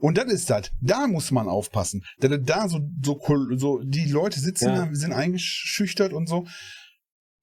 [0.00, 0.70] Und das ist das.
[0.80, 2.04] Da muss man aufpassen.
[2.18, 3.20] Da, da so, so,
[3.56, 4.86] so, die Leute sitzen ja.
[4.86, 6.46] da, sind eingeschüchtert und so.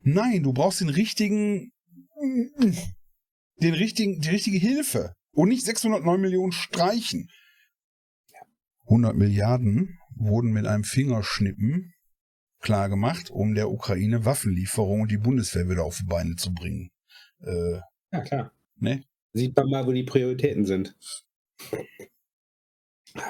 [0.03, 1.71] Nein, du brauchst den richtigen,
[3.57, 5.13] den richtigen, die richtige Hilfe.
[5.33, 7.29] Und nicht 609 Millionen streichen.
[8.91, 11.93] 100 Milliarden wurden mit einem Fingerschnippen
[12.59, 16.91] klargemacht, um der Ukraine Waffenlieferungen und die Bundeswehr wieder auf die Beine zu bringen.
[17.39, 17.79] Äh,
[18.11, 18.51] ja, klar.
[18.75, 19.05] Ne?
[19.31, 20.97] Sieht man mal, wo die Prioritäten sind.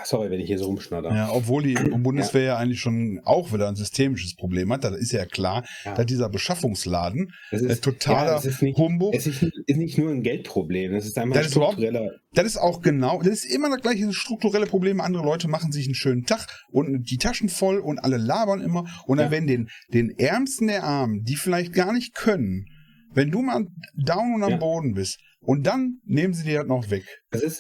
[0.03, 1.13] Sorry, wenn ich hier so rumschnodder.
[1.13, 2.47] Ja, obwohl die Bundeswehr ja.
[2.47, 2.57] ja.
[2.57, 4.83] eigentlich schon auch wieder ein systemisches Problem hat.
[4.83, 5.95] Da ist ja klar, ja.
[5.95, 9.13] dass dieser Beschaffungsladen das ist, totaler ja, ist nicht, Humbug.
[9.15, 12.11] Es ist, ist, nicht nur ein Geldproblem, das ist einfach das ein struktureller.
[12.33, 15.01] das ist auch genau, das ist immer das gleiche strukturelle Problem.
[15.01, 18.85] Andere Leute machen sich einen schönen Tag und die Taschen voll und alle labern immer.
[19.05, 22.65] Und dann werden den, den Ärmsten der Armen, die vielleicht gar nicht können,
[23.13, 23.65] wenn du mal
[23.95, 27.03] down und am Boden bist, und dann nehmen sie die halt noch weg.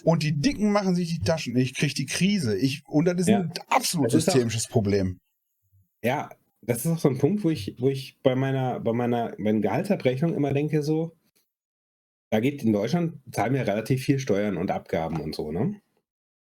[0.03, 1.55] und die Dicken machen sich die Taschen.
[1.57, 2.57] Ich kriege die Krise.
[2.57, 3.39] Ich, und das ist ja.
[3.39, 5.19] ein absolut das systemisches auch, Problem.
[6.03, 6.29] Ja,
[6.61, 9.59] das ist auch so ein Punkt, wo ich, wo ich bei meiner, bei meiner, meiner
[9.59, 11.15] Gehaltsabrechnung immer denke, so,
[12.29, 15.81] da geht in Deutschland, zahlen wir relativ viel Steuern und Abgaben und so, ne?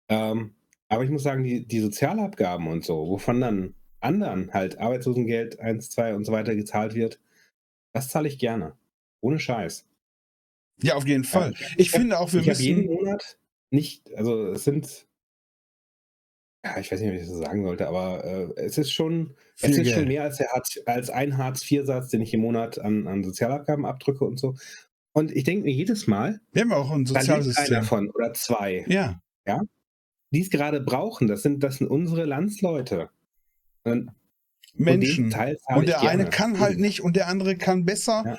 [0.10, 0.56] Ähm,
[0.88, 5.90] aber ich muss sagen, die, die Sozialabgaben und so, wovon dann anderen halt Arbeitslosengeld 1,
[5.90, 7.20] 2 und so weiter gezahlt wird,
[7.94, 8.78] das zahle ich gerne.
[9.22, 9.88] Ohne Scheiß.
[10.84, 11.54] Ja, auf jeden Fall.
[11.58, 12.64] Ja, ich, ich finde auch, wir ich müssen.
[12.64, 13.38] jeden Monat
[13.72, 15.08] nicht, also es sind,
[16.64, 19.70] ja, ich weiß nicht, wie ich das sagen sollte, aber äh, es ist schon, es
[19.70, 19.90] ist Geld.
[19.90, 23.86] schon mehr als, der Hartz, als ein Hartz-IV-Satz, den ich im Monat an, an Sozialabgaben
[23.86, 24.56] abdrücke und so.
[25.12, 28.86] Und ich denke mir jedes Mal, wir haben auch ein Sozialsystem einer davon oder zwei,
[28.88, 29.62] ja, ja,
[30.32, 31.28] die es gerade brauchen.
[31.28, 33.10] Das sind, das sind unsere Landsleute.
[33.84, 34.12] Und,
[34.76, 35.34] Menschen.
[35.34, 38.24] Und, und der eine kann halt nicht und der andere kann besser.
[38.26, 38.38] Ja.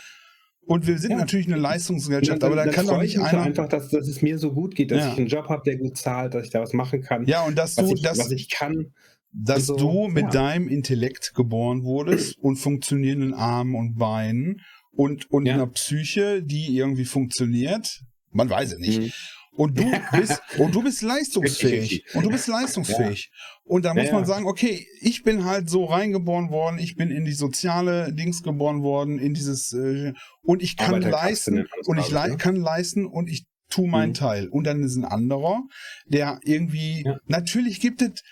[0.67, 1.17] Und wir sind ja.
[1.19, 4.39] natürlich eine Leistungsgesellschaft, dann, aber da kann doch nicht einer einfach, dass, dass es mir
[4.39, 5.13] so gut geht, dass ja.
[5.13, 7.27] ich einen Job habe, der gut zahlt, dass ich da was machen kann.
[7.27, 8.93] Ja, und dass was du, ich, dass, was ich kann.
[9.33, 10.31] Dass so, du mit ja.
[10.31, 14.61] deinem Intellekt geboren wurdest und funktionierenden Armen und Beinen
[14.93, 18.01] und, und einer Psyche, die irgendwie funktioniert.
[18.31, 19.01] Man weiß es nicht.
[19.01, 19.13] Mhm.
[19.57, 22.05] Und du bist, und du bist leistungsfähig.
[22.15, 23.31] Und du bist leistungsfähig.
[23.63, 27.25] Und da muss man sagen, okay, ich bin halt so reingeboren worden, ich bin in
[27.25, 30.13] die soziale Dings geboren worden, in dieses, äh,
[30.43, 32.37] und ich kann leisten, und ich le ne?
[32.37, 34.15] kann leisten und ich tu meinen mhm.
[34.15, 34.49] Teil.
[34.49, 35.63] Und dann ist ein anderer,
[36.07, 37.19] der irgendwie, ja.
[37.27, 38.23] natürlich gibt es,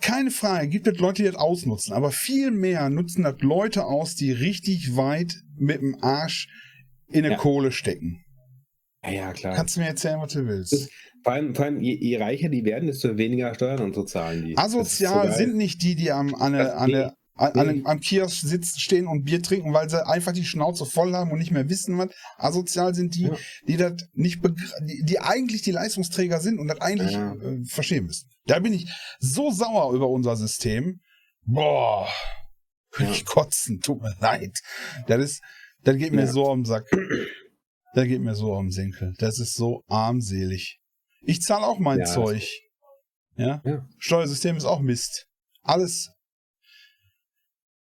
[0.00, 4.16] keine Frage, gibt es Leute, die das ausnutzen, aber viel mehr nutzen das Leute aus,
[4.16, 6.48] die richtig weit mit dem Arsch
[7.08, 7.38] in eine ja.
[7.38, 8.24] Kohle stecken.
[9.04, 9.54] Ja, ja, klar.
[9.54, 10.90] Kannst du mir erzählen, was du willst?
[11.22, 14.46] vor allem, vor allem je, je, reicher die werden, desto weniger Steuern und so zahlen
[14.46, 14.56] die.
[14.56, 16.94] Asozial sind nicht die, die am, an, an,
[17.34, 21.14] an, an, am Kiosk sitzen, stehen und Bier trinken, weil sie einfach die Schnauze voll
[21.14, 22.10] haben und nicht mehr wissen, was.
[22.36, 23.36] Asozial sind die, ja.
[23.66, 24.40] die das nicht,
[24.82, 27.34] die, die, eigentlich die Leistungsträger sind und das eigentlich ja.
[27.34, 28.28] äh, verstehen müssen.
[28.46, 31.00] Da bin ich so sauer über unser System.
[31.44, 32.08] Boah,
[32.98, 33.10] ja.
[33.10, 34.58] ich kotzen, tut mir leid.
[35.06, 35.42] Das ist,
[35.82, 36.90] das geht mir so am Sack.
[37.94, 39.14] Der geht mir so am Senkel.
[39.18, 40.80] Das ist so armselig.
[41.22, 42.48] Ich zahle auch mein ja, Zeug.
[43.36, 43.60] Ja?
[43.64, 43.86] ja?
[43.98, 45.26] Steuersystem ist auch Mist.
[45.62, 46.10] Alles.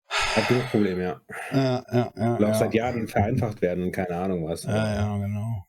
[0.07, 1.21] Hat genug Probleme, ja.
[1.51, 2.35] Ja, ja, ja.
[2.35, 2.53] Auch ja.
[2.53, 4.63] seit Jahren vereinfacht werden und keine Ahnung was.
[4.63, 5.65] Ja, ja, genau.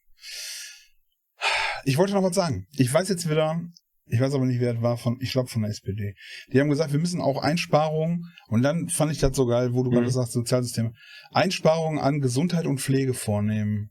[1.85, 2.67] Ich wollte noch was sagen.
[2.77, 3.61] Ich weiß jetzt wieder,
[4.07, 6.15] ich weiß aber nicht, wer es war, von, ich glaube von der SPD.
[6.53, 9.83] Die haben gesagt, wir müssen auch Einsparungen, und dann fand ich das so geil, wo
[9.83, 9.95] du mhm.
[9.95, 10.93] gerade sagst, Sozialsysteme,
[11.33, 13.91] Einsparungen an Gesundheit und Pflege vornehmen.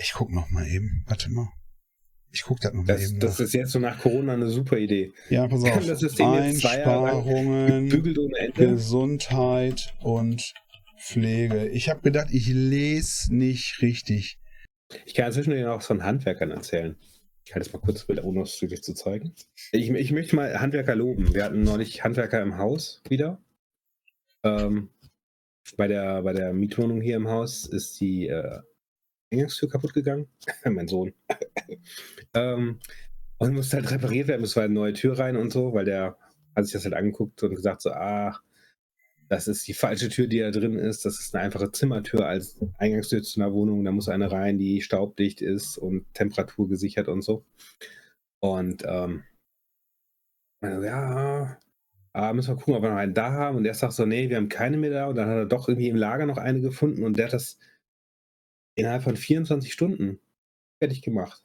[0.00, 1.04] Ich guck noch mal eben.
[1.06, 1.48] Warte mal.
[2.30, 3.20] Ich guck das noch das, mal eben.
[3.20, 3.46] Das nach.
[3.46, 5.12] ist jetzt so nach Corona eine super Idee.
[5.28, 5.86] Ja, pass auf.
[5.86, 7.88] Das System Einsparungen,
[8.54, 10.52] Gesundheit und
[10.98, 11.68] Pflege.
[11.68, 14.38] Ich habe gedacht, ich lese nicht richtig.
[15.04, 16.96] Ich kann inzwischen noch von Handwerkern erzählen.
[17.44, 19.32] Ich halte es mal kurz Bild, ohne es wirklich zu zeigen.
[19.72, 21.34] Ich, ich möchte mal Handwerker loben.
[21.34, 23.42] Wir hatten neulich Handwerker im Haus wieder.
[24.44, 24.90] Ähm,
[25.76, 28.60] bei, der, bei der Mietwohnung hier im Haus ist die äh,
[29.32, 30.28] Eingangstür kaputt gegangen.
[30.64, 31.12] mein Sohn.
[32.34, 32.80] ähm,
[33.38, 36.16] und musste halt repariert werden, muss halt eine neue Tür rein und so, weil der
[36.56, 38.42] hat sich das halt angeguckt und gesagt so, ach,
[39.28, 41.04] das ist die falsche Tür, die da drin ist.
[41.04, 43.84] Das ist eine einfache Zimmertür als Eingangstür zu einer Wohnung.
[43.84, 47.44] Da muss eine rein, die staubdicht ist und temperaturgesichert und so.
[48.40, 49.24] Und ähm,
[50.62, 51.58] ja,
[52.12, 53.58] aber müssen wir gucken, ob wir noch einen da haben.
[53.58, 55.06] Und er sagt so, nee, wir haben keine mehr da.
[55.06, 57.58] Und dann hat er doch irgendwie im Lager noch eine gefunden und der hat das
[58.78, 60.18] innerhalb von 24 Stunden
[60.78, 61.42] fertig gemacht.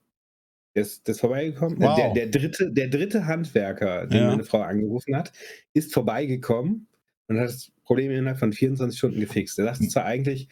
[0.75, 1.79] Der ist, der ist vorbeigekommen.
[1.79, 1.95] Wow.
[1.95, 4.27] Der, der, dritte, der dritte Handwerker, den ja.
[4.29, 5.31] meine Frau angerufen hat,
[5.73, 6.87] ist vorbeigekommen
[7.27, 9.59] und hat das Problem innerhalb von 24 Stunden gefixt.
[9.59, 10.47] Er sagt zwar eigentlich,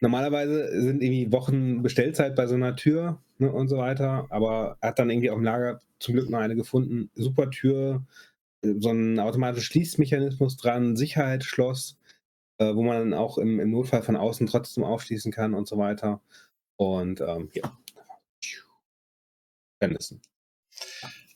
[0.00, 4.90] normalerweise sind irgendwie Wochen Bestellzeit bei so einer Tür ne, und so weiter, aber er
[4.90, 7.10] hat dann irgendwie auf dem Lager zum Glück noch eine gefunden.
[7.14, 8.06] Super Tür,
[8.62, 11.98] so ein automatischer Schließmechanismus dran, Sicherheitsschloss,
[12.58, 15.78] äh, wo man dann auch im, im, Notfall von außen trotzdem aufschließen kann und so
[15.78, 16.20] weiter.
[16.76, 17.76] Und ähm, ja.
[19.78, 20.22] Brennnissen.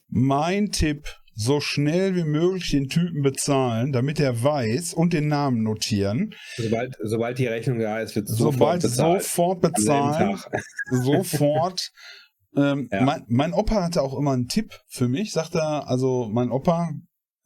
[0.08, 5.62] Mein Tipp, so schnell wie möglich den Typen bezahlen, damit er weiß und den Namen
[5.62, 6.34] notieren.
[6.56, 9.22] Sobald, sobald die Rechnung da ist, wird sofort sobald bezahlt.
[9.22, 10.38] Sofort bezahlen.
[10.90, 11.92] Sofort.
[12.56, 13.02] ähm, ja.
[13.02, 16.90] mein, mein Opa hatte auch immer einen Tipp für mich, sagt er, also mein Opa,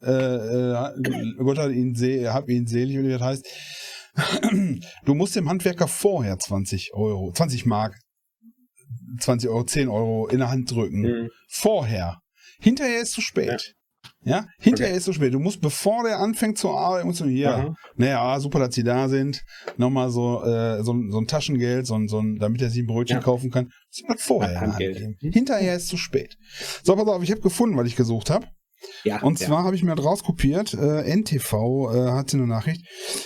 [0.03, 1.95] äh, äh, Gott hat ihn,
[2.27, 3.47] hab ihn selig, wie das heißt.
[5.05, 7.95] Du musst dem Handwerker vorher 20 Euro, 20 Mark,
[9.19, 11.01] 20 Euro, 10 Euro in der Hand drücken.
[11.01, 11.29] Mhm.
[11.49, 12.19] Vorher.
[12.59, 13.73] Hinterher ist zu spät.
[14.23, 14.45] Ja, ja?
[14.59, 14.97] hinterher okay.
[14.97, 15.33] ist zu spät.
[15.33, 19.09] Du musst, bevor der anfängt zu arbeiten, musst du hier, naja, super, dass sie da
[19.09, 19.43] sind,
[19.77, 23.17] nochmal so, äh, so, so ein Taschengeld, so, so ein, damit er sich ein Brötchen
[23.17, 23.23] ja.
[23.23, 23.69] kaufen kann.
[23.89, 24.77] Das ist vorher.
[25.19, 26.37] Hinterher ist zu spät.
[26.83, 28.47] So, pass auf, ich habe gefunden, was ich gesucht habe.
[29.03, 29.63] Ja, und zwar ja.
[29.65, 32.85] habe ich mir das rauskopiert, äh, NTV äh, hatte eine Nachricht.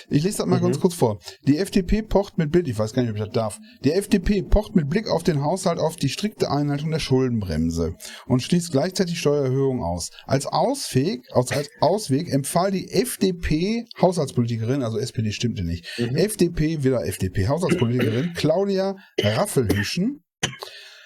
[0.09, 0.63] Ich lese das mal mhm.
[0.63, 1.19] ganz kurz vor.
[1.47, 3.59] Die FDP pocht mit Blick, ich weiß gar nicht, ob ich das darf.
[3.83, 8.41] Die FDP pocht mit Blick auf den Haushalt auf die strikte Einhaltung der Schuldenbremse und
[8.41, 10.09] schließt gleichzeitig Steuererhöhungen aus.
[10.25, 16.15] Als Ausweg, als, als Ausweg empfahl die FDP Haushaltspolitikerin, also SPD stimmte nicht, mhm.
[16.15, 20.23] FDP, wieder FDP Haushaltspolitikerin, Claudia Raffelhüschen,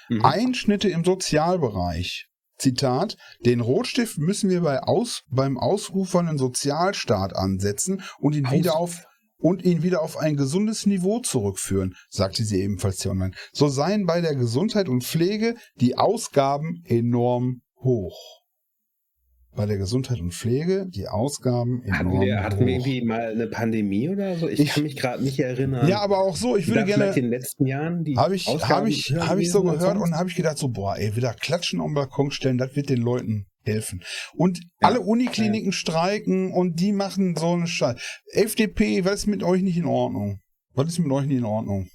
[0.09, 0.25] mhm.
[0.25, 2.30] Einschnitte im Sozialbereich
[2.61, 8.75] Zitat, den Rotstift müssen wir bei Aus, beim ausufernden Sozialstaat ansetzen und ihn Aus wieder
[8.77, 9.05] auf
[9.37, 13.33] und ihn wieder auf ein gesundes Niveau zurückführen, sagte sie ebenfalls hier online.
[13.51, 18.40] So seien bei der Gesundheit und Pflege die Ausgaben enorm hoch
[19.53, 23.47] bei der Gesundheit und Pflege die Ausgaben enorm hatten wir, hatten wir irgendwie mal eine
[23.47, 24.47] Pandemie oder so?
[24.47, 25.87] Ich, ich kann mich gerade nicht erinnern.
[25.87, 27.07] Ja, aber auch so, ich würde gerne.
[27.07, 30.29] In den letzten Jahren die Habe ich, hab ich, hab ich so gehört und habe
[30.29, 34.03] ich gedacht, so, boah, ey, wieder klatschen am Balkon stellen, das wird den Leuten helfen.
[34.33, 35.77] Und ja, alle Unikliniken ja.
[35.77, 37.99] streiken und die machen so eine Scheiße.
[38.31, 40.39] FDP, was ist mit euch nicht in Ordnung?
[40.73, 41.89] Was ist mit euch nicht in Ordnung?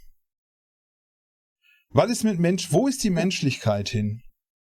[1.90, 4.21] Was ist mit Mensch, wo ist die Menschlichkeit hin?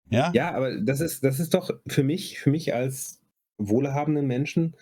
[0.09, 0.31] Ja?
[0.33, 3.21] ja, aber das ist, das ist doch für mich, für mich als
[3.57, 4.75] wohlhabenden Menschen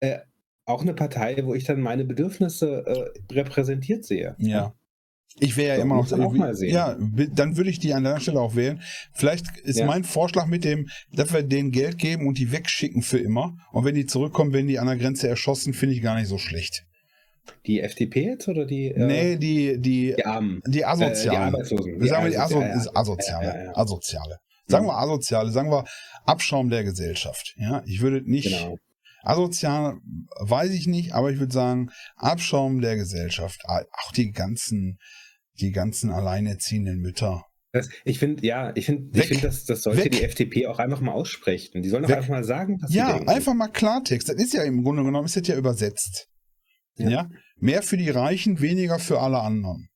[0.00, 0.18] äh,
[0.66, 4.34] auch eine Partei, wo ich dann meine Bedürfnisse äh, repräsentiert sehe.
[4.38, 4.74] Ja.
[5.40, 6.72] Ich wäre ja immer noch, auch mal sehen.
[6.72, 6.96] ja,
[7.34, 8.80] dann würde ich die an deiner Stelle auch wählen.
[9.12, 9.86] Vielleicht ist ja.
[9.86, 13.56] mein Vorschlag mit dem, dass wir denen Geld geben und die wegschicken für immer.
[13.72, 16.38] Und wenn die zurückkommen, werden die an der Grenze erschossen, finde ich gar nicht so
[16.38, 16.86] schlecht.
[17.66, 18.92] Die FDP jetzt oder die?
[18.92, 20.62] Äh, nee, die, die, die Armen.
[20.66, 21.16] Die Asozialen.
[21.16, 21.98] Äh, die Arbeitslosen.
[21.98, 22.62] Die sagen wir die Aso.
[22.94, 23.76] Asoziale.
[23.76, 24.38] Asoziale.
[24.66, 25.84] Sagen wir asoziale, sagen wir
[26.24, 27.54] Abschaum der Gesellschaft.
[27.56, 28.44] Ja, ich würde nicht.
[28.44, 28.76] Genau.
[29.22, 29.98] Asozial
[30.40, 33.62] weiß ich nicht, aber ich würde sagen, Abschaum der Gesellschaft.
[33.66, 34.98] Auch die ganzen,
[35.60, 37.44] die ganzen alleinerziehenden Mütter.
[37.72, 40.12] Das, ich finde, ja, ich finde, ich finde, das, das sollte Weg.
[40.12, 41.82] die FDP auch einfach mal aussprechen.
[41.82, 43.28] Die sollen doch einfach mal sagen, was ja, sie denken.
[43.28, 44.28] Ja, einfach mal Klartext.
[44.28, 46.28] Das ist ja im Grunde genommen, ist das ja übersetzt.
[46.96, 47.08] Ja.
[47.08, 47.30] ja.
[47.56, 49.88] Mehr für die Reichen, weniger für alle anderen.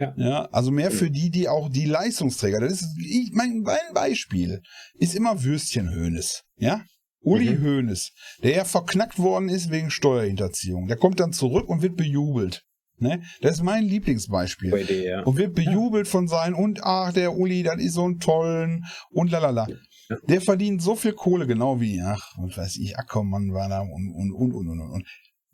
[0.00, 0.14] Ja.
[0.16, 0.44] ja.
[0.46, 2.60] Also mehr für die, die auch die Leistungsträger.
[2.60, 4.62] Das ist, ich, mein, mein Beispiel
[4.94, 6.42] ist immer Würstchen Hönes.
[6.56, 6.82] Ja?
[7.22, 7.64] Uli mhm.
[7.64, 10.86] Hoeneß, der ja verknackt worden ist wegen Steuerhinterziehung.
[10.88, 12.64] Der kommt dann zurück und wird bejubelt.
[12.98, 13.22] Ne?
[13.40, 14.74] Das ist mein Lieblingsbeispiel.
[14.74, 15.22] Idee, ja.
[15.22, 16.10] Und wird bejubelt ja.
[16.10, 19.66] von seinen, und ach, der Uli, das ist so ein tollen, und lalala.
[19.68, 20.16] Ja.
[20.28, 24.12] Der verdient so viel Kohle, genau wie, ach, was weiß ich, Ackermann war da und,
[24.14, 25.06] und, und, und, und, und.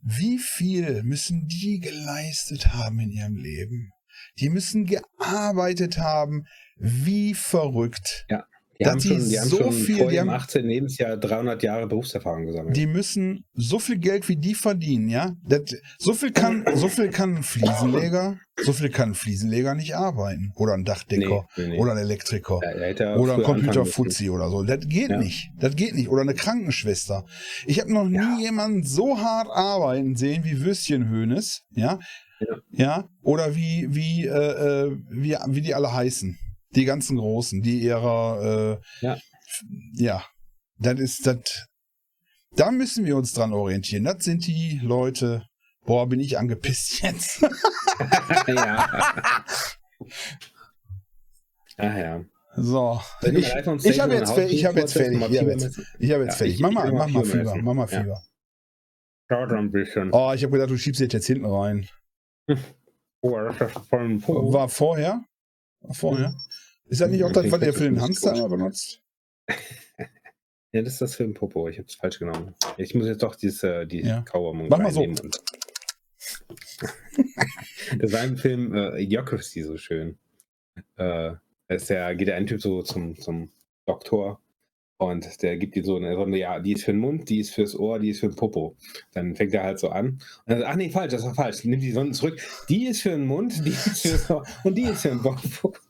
[0.02, 3.90] Wie viel müssen die geleistet haben in ihrem Leben?
[4.40, 6.44] Die müssen gearbeitet haben,
[6.78, 8.26] wie verrückt.
[8.28, 8.44] Ja,
[8.78, 10.66] Die dass haben die schon, die haben so schon viel- vor ihrem haben- 18.
[10.66, 12.76] Lebensjahr 300 Jahre Berufserfahrung gesammelt.
[12.76, 15.32] Die müssen so viel Geld wie die verdienen, ja.
[15.48, 15.62] Das,
[15.98, 20.52] so viel kann, so viel kann ein Fliesenleger, so viel kann ein Fliesenleger nicht arbeiten.
[20.56, 21.46] Oder ein Dachdecker.
[21.56, 21.78] Nee, nee, nee.
[21.78, 22.60] Oder ein Elektriker.
[22.62, 23.42] Ja, er Oder ein.
[23.42, 24.62] Computerfuzzi oder so.
[24.62, 25.16] Das geht Ja.
[25.18, 25.48] nicht.
[25.58, 26.10] Das geht nicht.
[26.10, 27.24] Oder eine Krankenschwester.
[27.64, 28.38] Ich habe noch nie Ja.
[28.38, 31.98] jemanden so hart arbeiten sehen wie Würstchenhönes, ja.
[32.40, 32.56] Ja.
[32.70, 33.08] Ja.
[33.22, 34.30] Oder wie, wie, äh,
[34.88, 36.38] äh, wie, wie die alle heißen.
[36.74, 39.18] Die ganzen Großen, die ihrer, äh, Ja.
[39.94, 40.24] ja.
[40.78, 41.66] Das ist das.
[42.54, 44.04] Da müssen wir uns dran orientieren.
[44.04, 45.46] Das sind die Leute.
[45.86, 47.40] Boah, bin ich angepisst jetzt.
[48.46, 48.86] ja.
[51.78, 52.24] Ach ja.
[52.56, 53.00] So.
[53.22, 54.54] Ich, ich habe jetzt, ich habe jetzt fertig.
[54.54, 54.94] Ich habe jetzt,
[55.98, 56.60] ich habe jetzt fertig.
[56.60, 57.54] Mach mal, mach mal Fieber.
[57.56, 57.86] Mach mal.
[57.86, 58.22] Fieber.
[59.28, 60.10] Dauert ein bisschen.
[60.12, 61.86] Oh, ich habe gedacht, du schiebst jetzt hinten rein.
[63.22, 63.32] Oh.
[63.32, 65.24] War vorher?
[65.80, 66.28] War vorher?
[66.30, 66.36] Mhm.
[66.88, 68.00] Ist das nicht auch Mhm, das, was ihr richtig für den.
[68.00, 69.02] Hamster immer benutzt?
[70.72, 71.68] Ja, das ist das für ein Popo.
[71.70, 72.54] Ich habe es falsch genommen.
[72.76, 74.20] Ich muss jetzt doch dieses, äh, die Ja.
[74.22, 75.06] Kauermung Mach mal so.
[77.98, 80.18] das war im Film äh, Idiocracy so schön.
[80.96, 83.50] Äh, da ist der, geht der ein Typ so zum, zum
[83.86, 84.42] Doktor
[84.98, 87.40] und der gibt ihm so eine, so eine, ja, die ist für den Mund, die
[87.40, 88.76] ist fürs Ohr, die ist für den Popo.
[89.12, 91.64] Dann fängt er halt so an und dann sagt, ach nee, falsch, das war falsch.
[91.64, 92.40] Nimm die Sonne zurück.
[92.68, 95.74] Die ist für den Mund, die ist fürs Ohr und die ist für den Popo.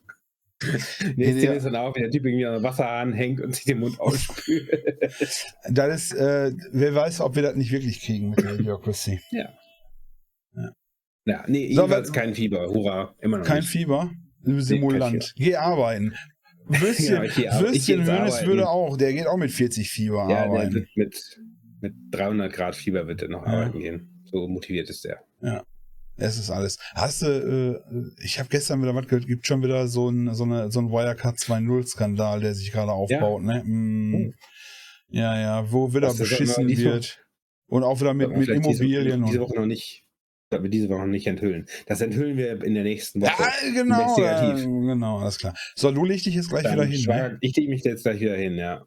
[1.17, 1.37] Nee, Ja.
[1.39, 4.01] Szene ist dann auch, wie der Typ irgendwie an Wasser anhängt und sich den Mund
[4.01, 4.71] ausspült.
[5.21, 9.21] Ist, äh, wer weiß, ob wir das nicht wirklich kriegen mit der Idiocracy.
[11.27, 12.69] Ja, nee, So, jedenfalls kein Fieber.
[12.69, 13.69] Hurra, immer noch Kein nicht.
[13.69, 14.11] Fieber,
[14.43, 15.35] Simulant.
[15.37, 16.15] Geh arbeiten.
[16.71, 20.29] Ja, ich Würstchen geh jetzt Hönes würde auch, der geht auch mit 40 Fieber Ja,
[20.29, 20.75] der arbeiten.
[20.75, 21.41] wird mit,
[21.81, 23.53] mit 300 Grad Fieber wird er noch Ja.
[23.53, 24.23] arbeiten gehen.
[24.25, 25.21] So motiviert ist der.
[26.19, 26.79] Es ist alles.
[26.95, 27.27] Hast du,
[27.87, 30.81] äh, ich habe gestern wieder was gehört, gibt schon wieder so ein, so eine, so
[30.81, 33.63] ein Wirecard 2.0-Skandal, der sich gerade aufbaut, ne?
[33.65, 34.33] Mm, Oh.
[35.09, 37.23] Ja, ja, wo wieder Was, das beschissen wird.
[37.69, 39.21] Und auch wieder mit, mit Immobilien.
[39.23, 40.05] Diese, diese Woche noch nicht.
[40.51, 41.67] Sollten wir diese Woche nicht enthüllen.
[41.87, 43.43] Das enthüllen wir in der nächsten Woche.
[43.43, 44.65] ja, genau, Investigativ.
[44.65, 45.55] genau, alles klar.
[45.75, 47.05] So, du leg dich jetzt gleich Dann wieder hin.
[47.07, 47.39] Ne?
[47.41, 48.85] Ich lege mich jetzt gleich wieder hin, ja.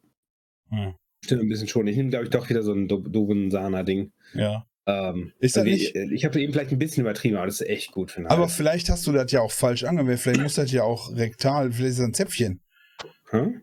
[0.71, 0.95] Ja.
[1.25, 1.85] Stimmt ein bisschen schon.
[1.87, 4.11] Ich nehme, glaube ich, doch wieder so ein do- doofen Sana-Ding.
[4.33, 4.65] ja.
[4.87, 7.67] Ähm, Ist das irgendwie- nicht- Ich habe eben vielleicht ein bisschen übertrieben, aber das ist
[7.69, 10.19] echt gut für Aber vielleicht hast du das ja auch falsch angewendet.
[10.19, 12.61] Vielleicht muss das ja auch rektal, vielleicht ist das ein Zäpfchen.
[13.29, 13.61] Hm?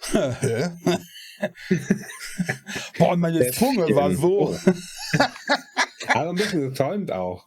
[0.40, 0.70] Hä?
[2.98, 3.74] Boah, meine Zäpfchen.
[3.76, 4.56] Zunge war so.
[6.08, 7.46] Aber ein bisschen gesäumt auch.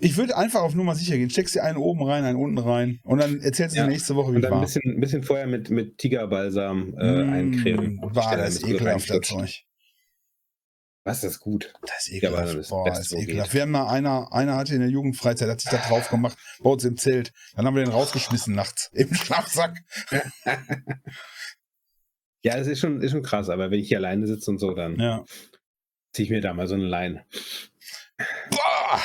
[0.00, 1.30] Ich würde einfach auf Nummer sicher gehen.
[1.30, 3.00] Steckst dir einen oben rein, einen unten rein.
[3.02, 3.86] Und dann erzählst du Ja.
[3.86, 4.60] nächste Woche, wie Und dann ein war.
[4.62, 7.96] bisschen, ein bisschen vorher mit, mit Tigerbalsam äh, eincremen.
[7.96, 9.20] Mm, War Stelle das ekelhaft, das.
[9.20, 9.62] Zeug.
[11.04, 11.72] Was ist gut?
[11.86, 12.56] Das ist ekelhaft.
[12.58, 13.50] das Boah, Beste, das ist ekelhaft.
[13.50, 13.54] geht.
[13.54, 16.68] Wir haben mal einer, einer hatte in der Jugendfreizeit, hat sich da drauf gemacht, bei
[16.70, 17.32] uns im Zelt.
[17.54, 19.76] Dann haben wir den rausgeschmissen nachts im Schlafsack.
[22.42, 24.72] Ja, es ist schon, ist schon krass, aber wenn ich hier alleine sitze und so,
[24.74, 25.24] dann Ja.
[26.12, 27.24] ziehe ich mir da mal so eine Line.
[28.50, 29.00] Boah!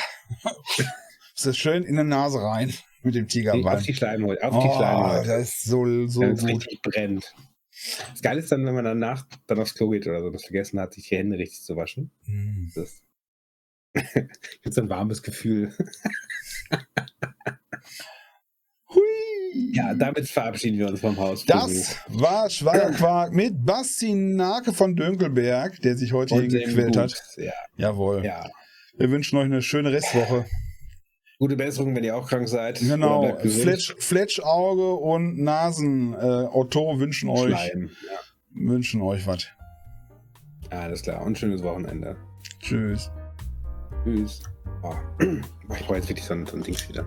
[1.34, 2.72] Ist das schön in der Nase rein
[3.02, 3.82] mit dem Auf Tigerbalm.
[3.82, 5.26] die Schleimhaut, auf die Oh, Schleimhaut.
[5.26, 6.42] das ist so, so gut.
[6.44, 7.34] richtig brennt.
[8.12, 10.78] Das Geile ist dann, wenn man danach dann aufs Klo geht oder so, das vergessen
[10.78, 12.12] hat, sich die Hände richtig zu waschen.
[12.26, 12.68] Mm.
[12.74, 13.02] Das
[14.62, 15.74] gibt so ein warmes Gefühl.
[18.90, 19.72] Hui.
[19.74, 21.44] Ja, damit verabschieden wir uns vom Haus.
[21.44, 27.14] Das war Schwagerquark mit Basti Nake von Dönkelberg, der sich heute hier und gequält hat.
[27.36, 28.24] Ja, Jawohl.
[28.24, 28.48] ja.
[28.98, 30.44] Wir wünschen euch eine schöne Restwoche.
[31.38, 32.78] Gute Besserung, wenn ihr auch krank seid.
[32.78, 33.36] Genau.
[33.38, 36.12] Fletsch, Fletschauge und Nasen.
[36.14, 36.16] Äh,
[36.52, 37.90] Otto wünschen euch, Schleim.
[38.06, 38.68] Ja.
[38.68, 39.48] wünschen euch was.
[40.70, 41.22] Alles klar.
[41.22, 42.16] Und schönes Wochenende.
[42.60, 43.10] Tschüss.
[44.04, 44.42] Tschüss.
[44.82, 44.94] Oh.
[45.74, 47.06] Ich brauche jetzt wirklich so ein, so ein Dings wieder.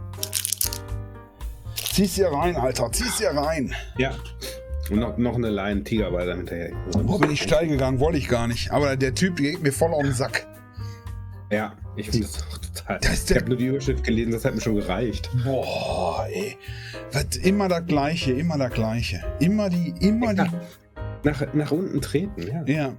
[1.76, 2.92] Zieh's hier rein, Alter.
[2.92, 3.76] Zieh's hier rein.
[4.00, 4.16] Ja.
[4.90, 6.72] Und noch, noch eine Line Tigerball dann hinterher.
[6.94, 8.00] Wo bin ich steil gegangen?
[8.00, 8.72] Wollte ich gar nicht.
[8.72, 10.48] Aber der Typ geht mir voll auf den Sack.
[11.52, 13.00] Ja, ich finde das auch total.
[13.02, 15.30] Das ich habe nur die Überschrift gelesen, das hat mir schon gereicht.
[15.44, 16.58] Boah, ey.
[17.44, 19.24] Immer das Gleiche, immer das Gleiche.
[19.40, 20.50] Immer die, immer die.
[21.24, 22.64] Nach, nach unten treten, ja.
[22.66, 22.94] Ja.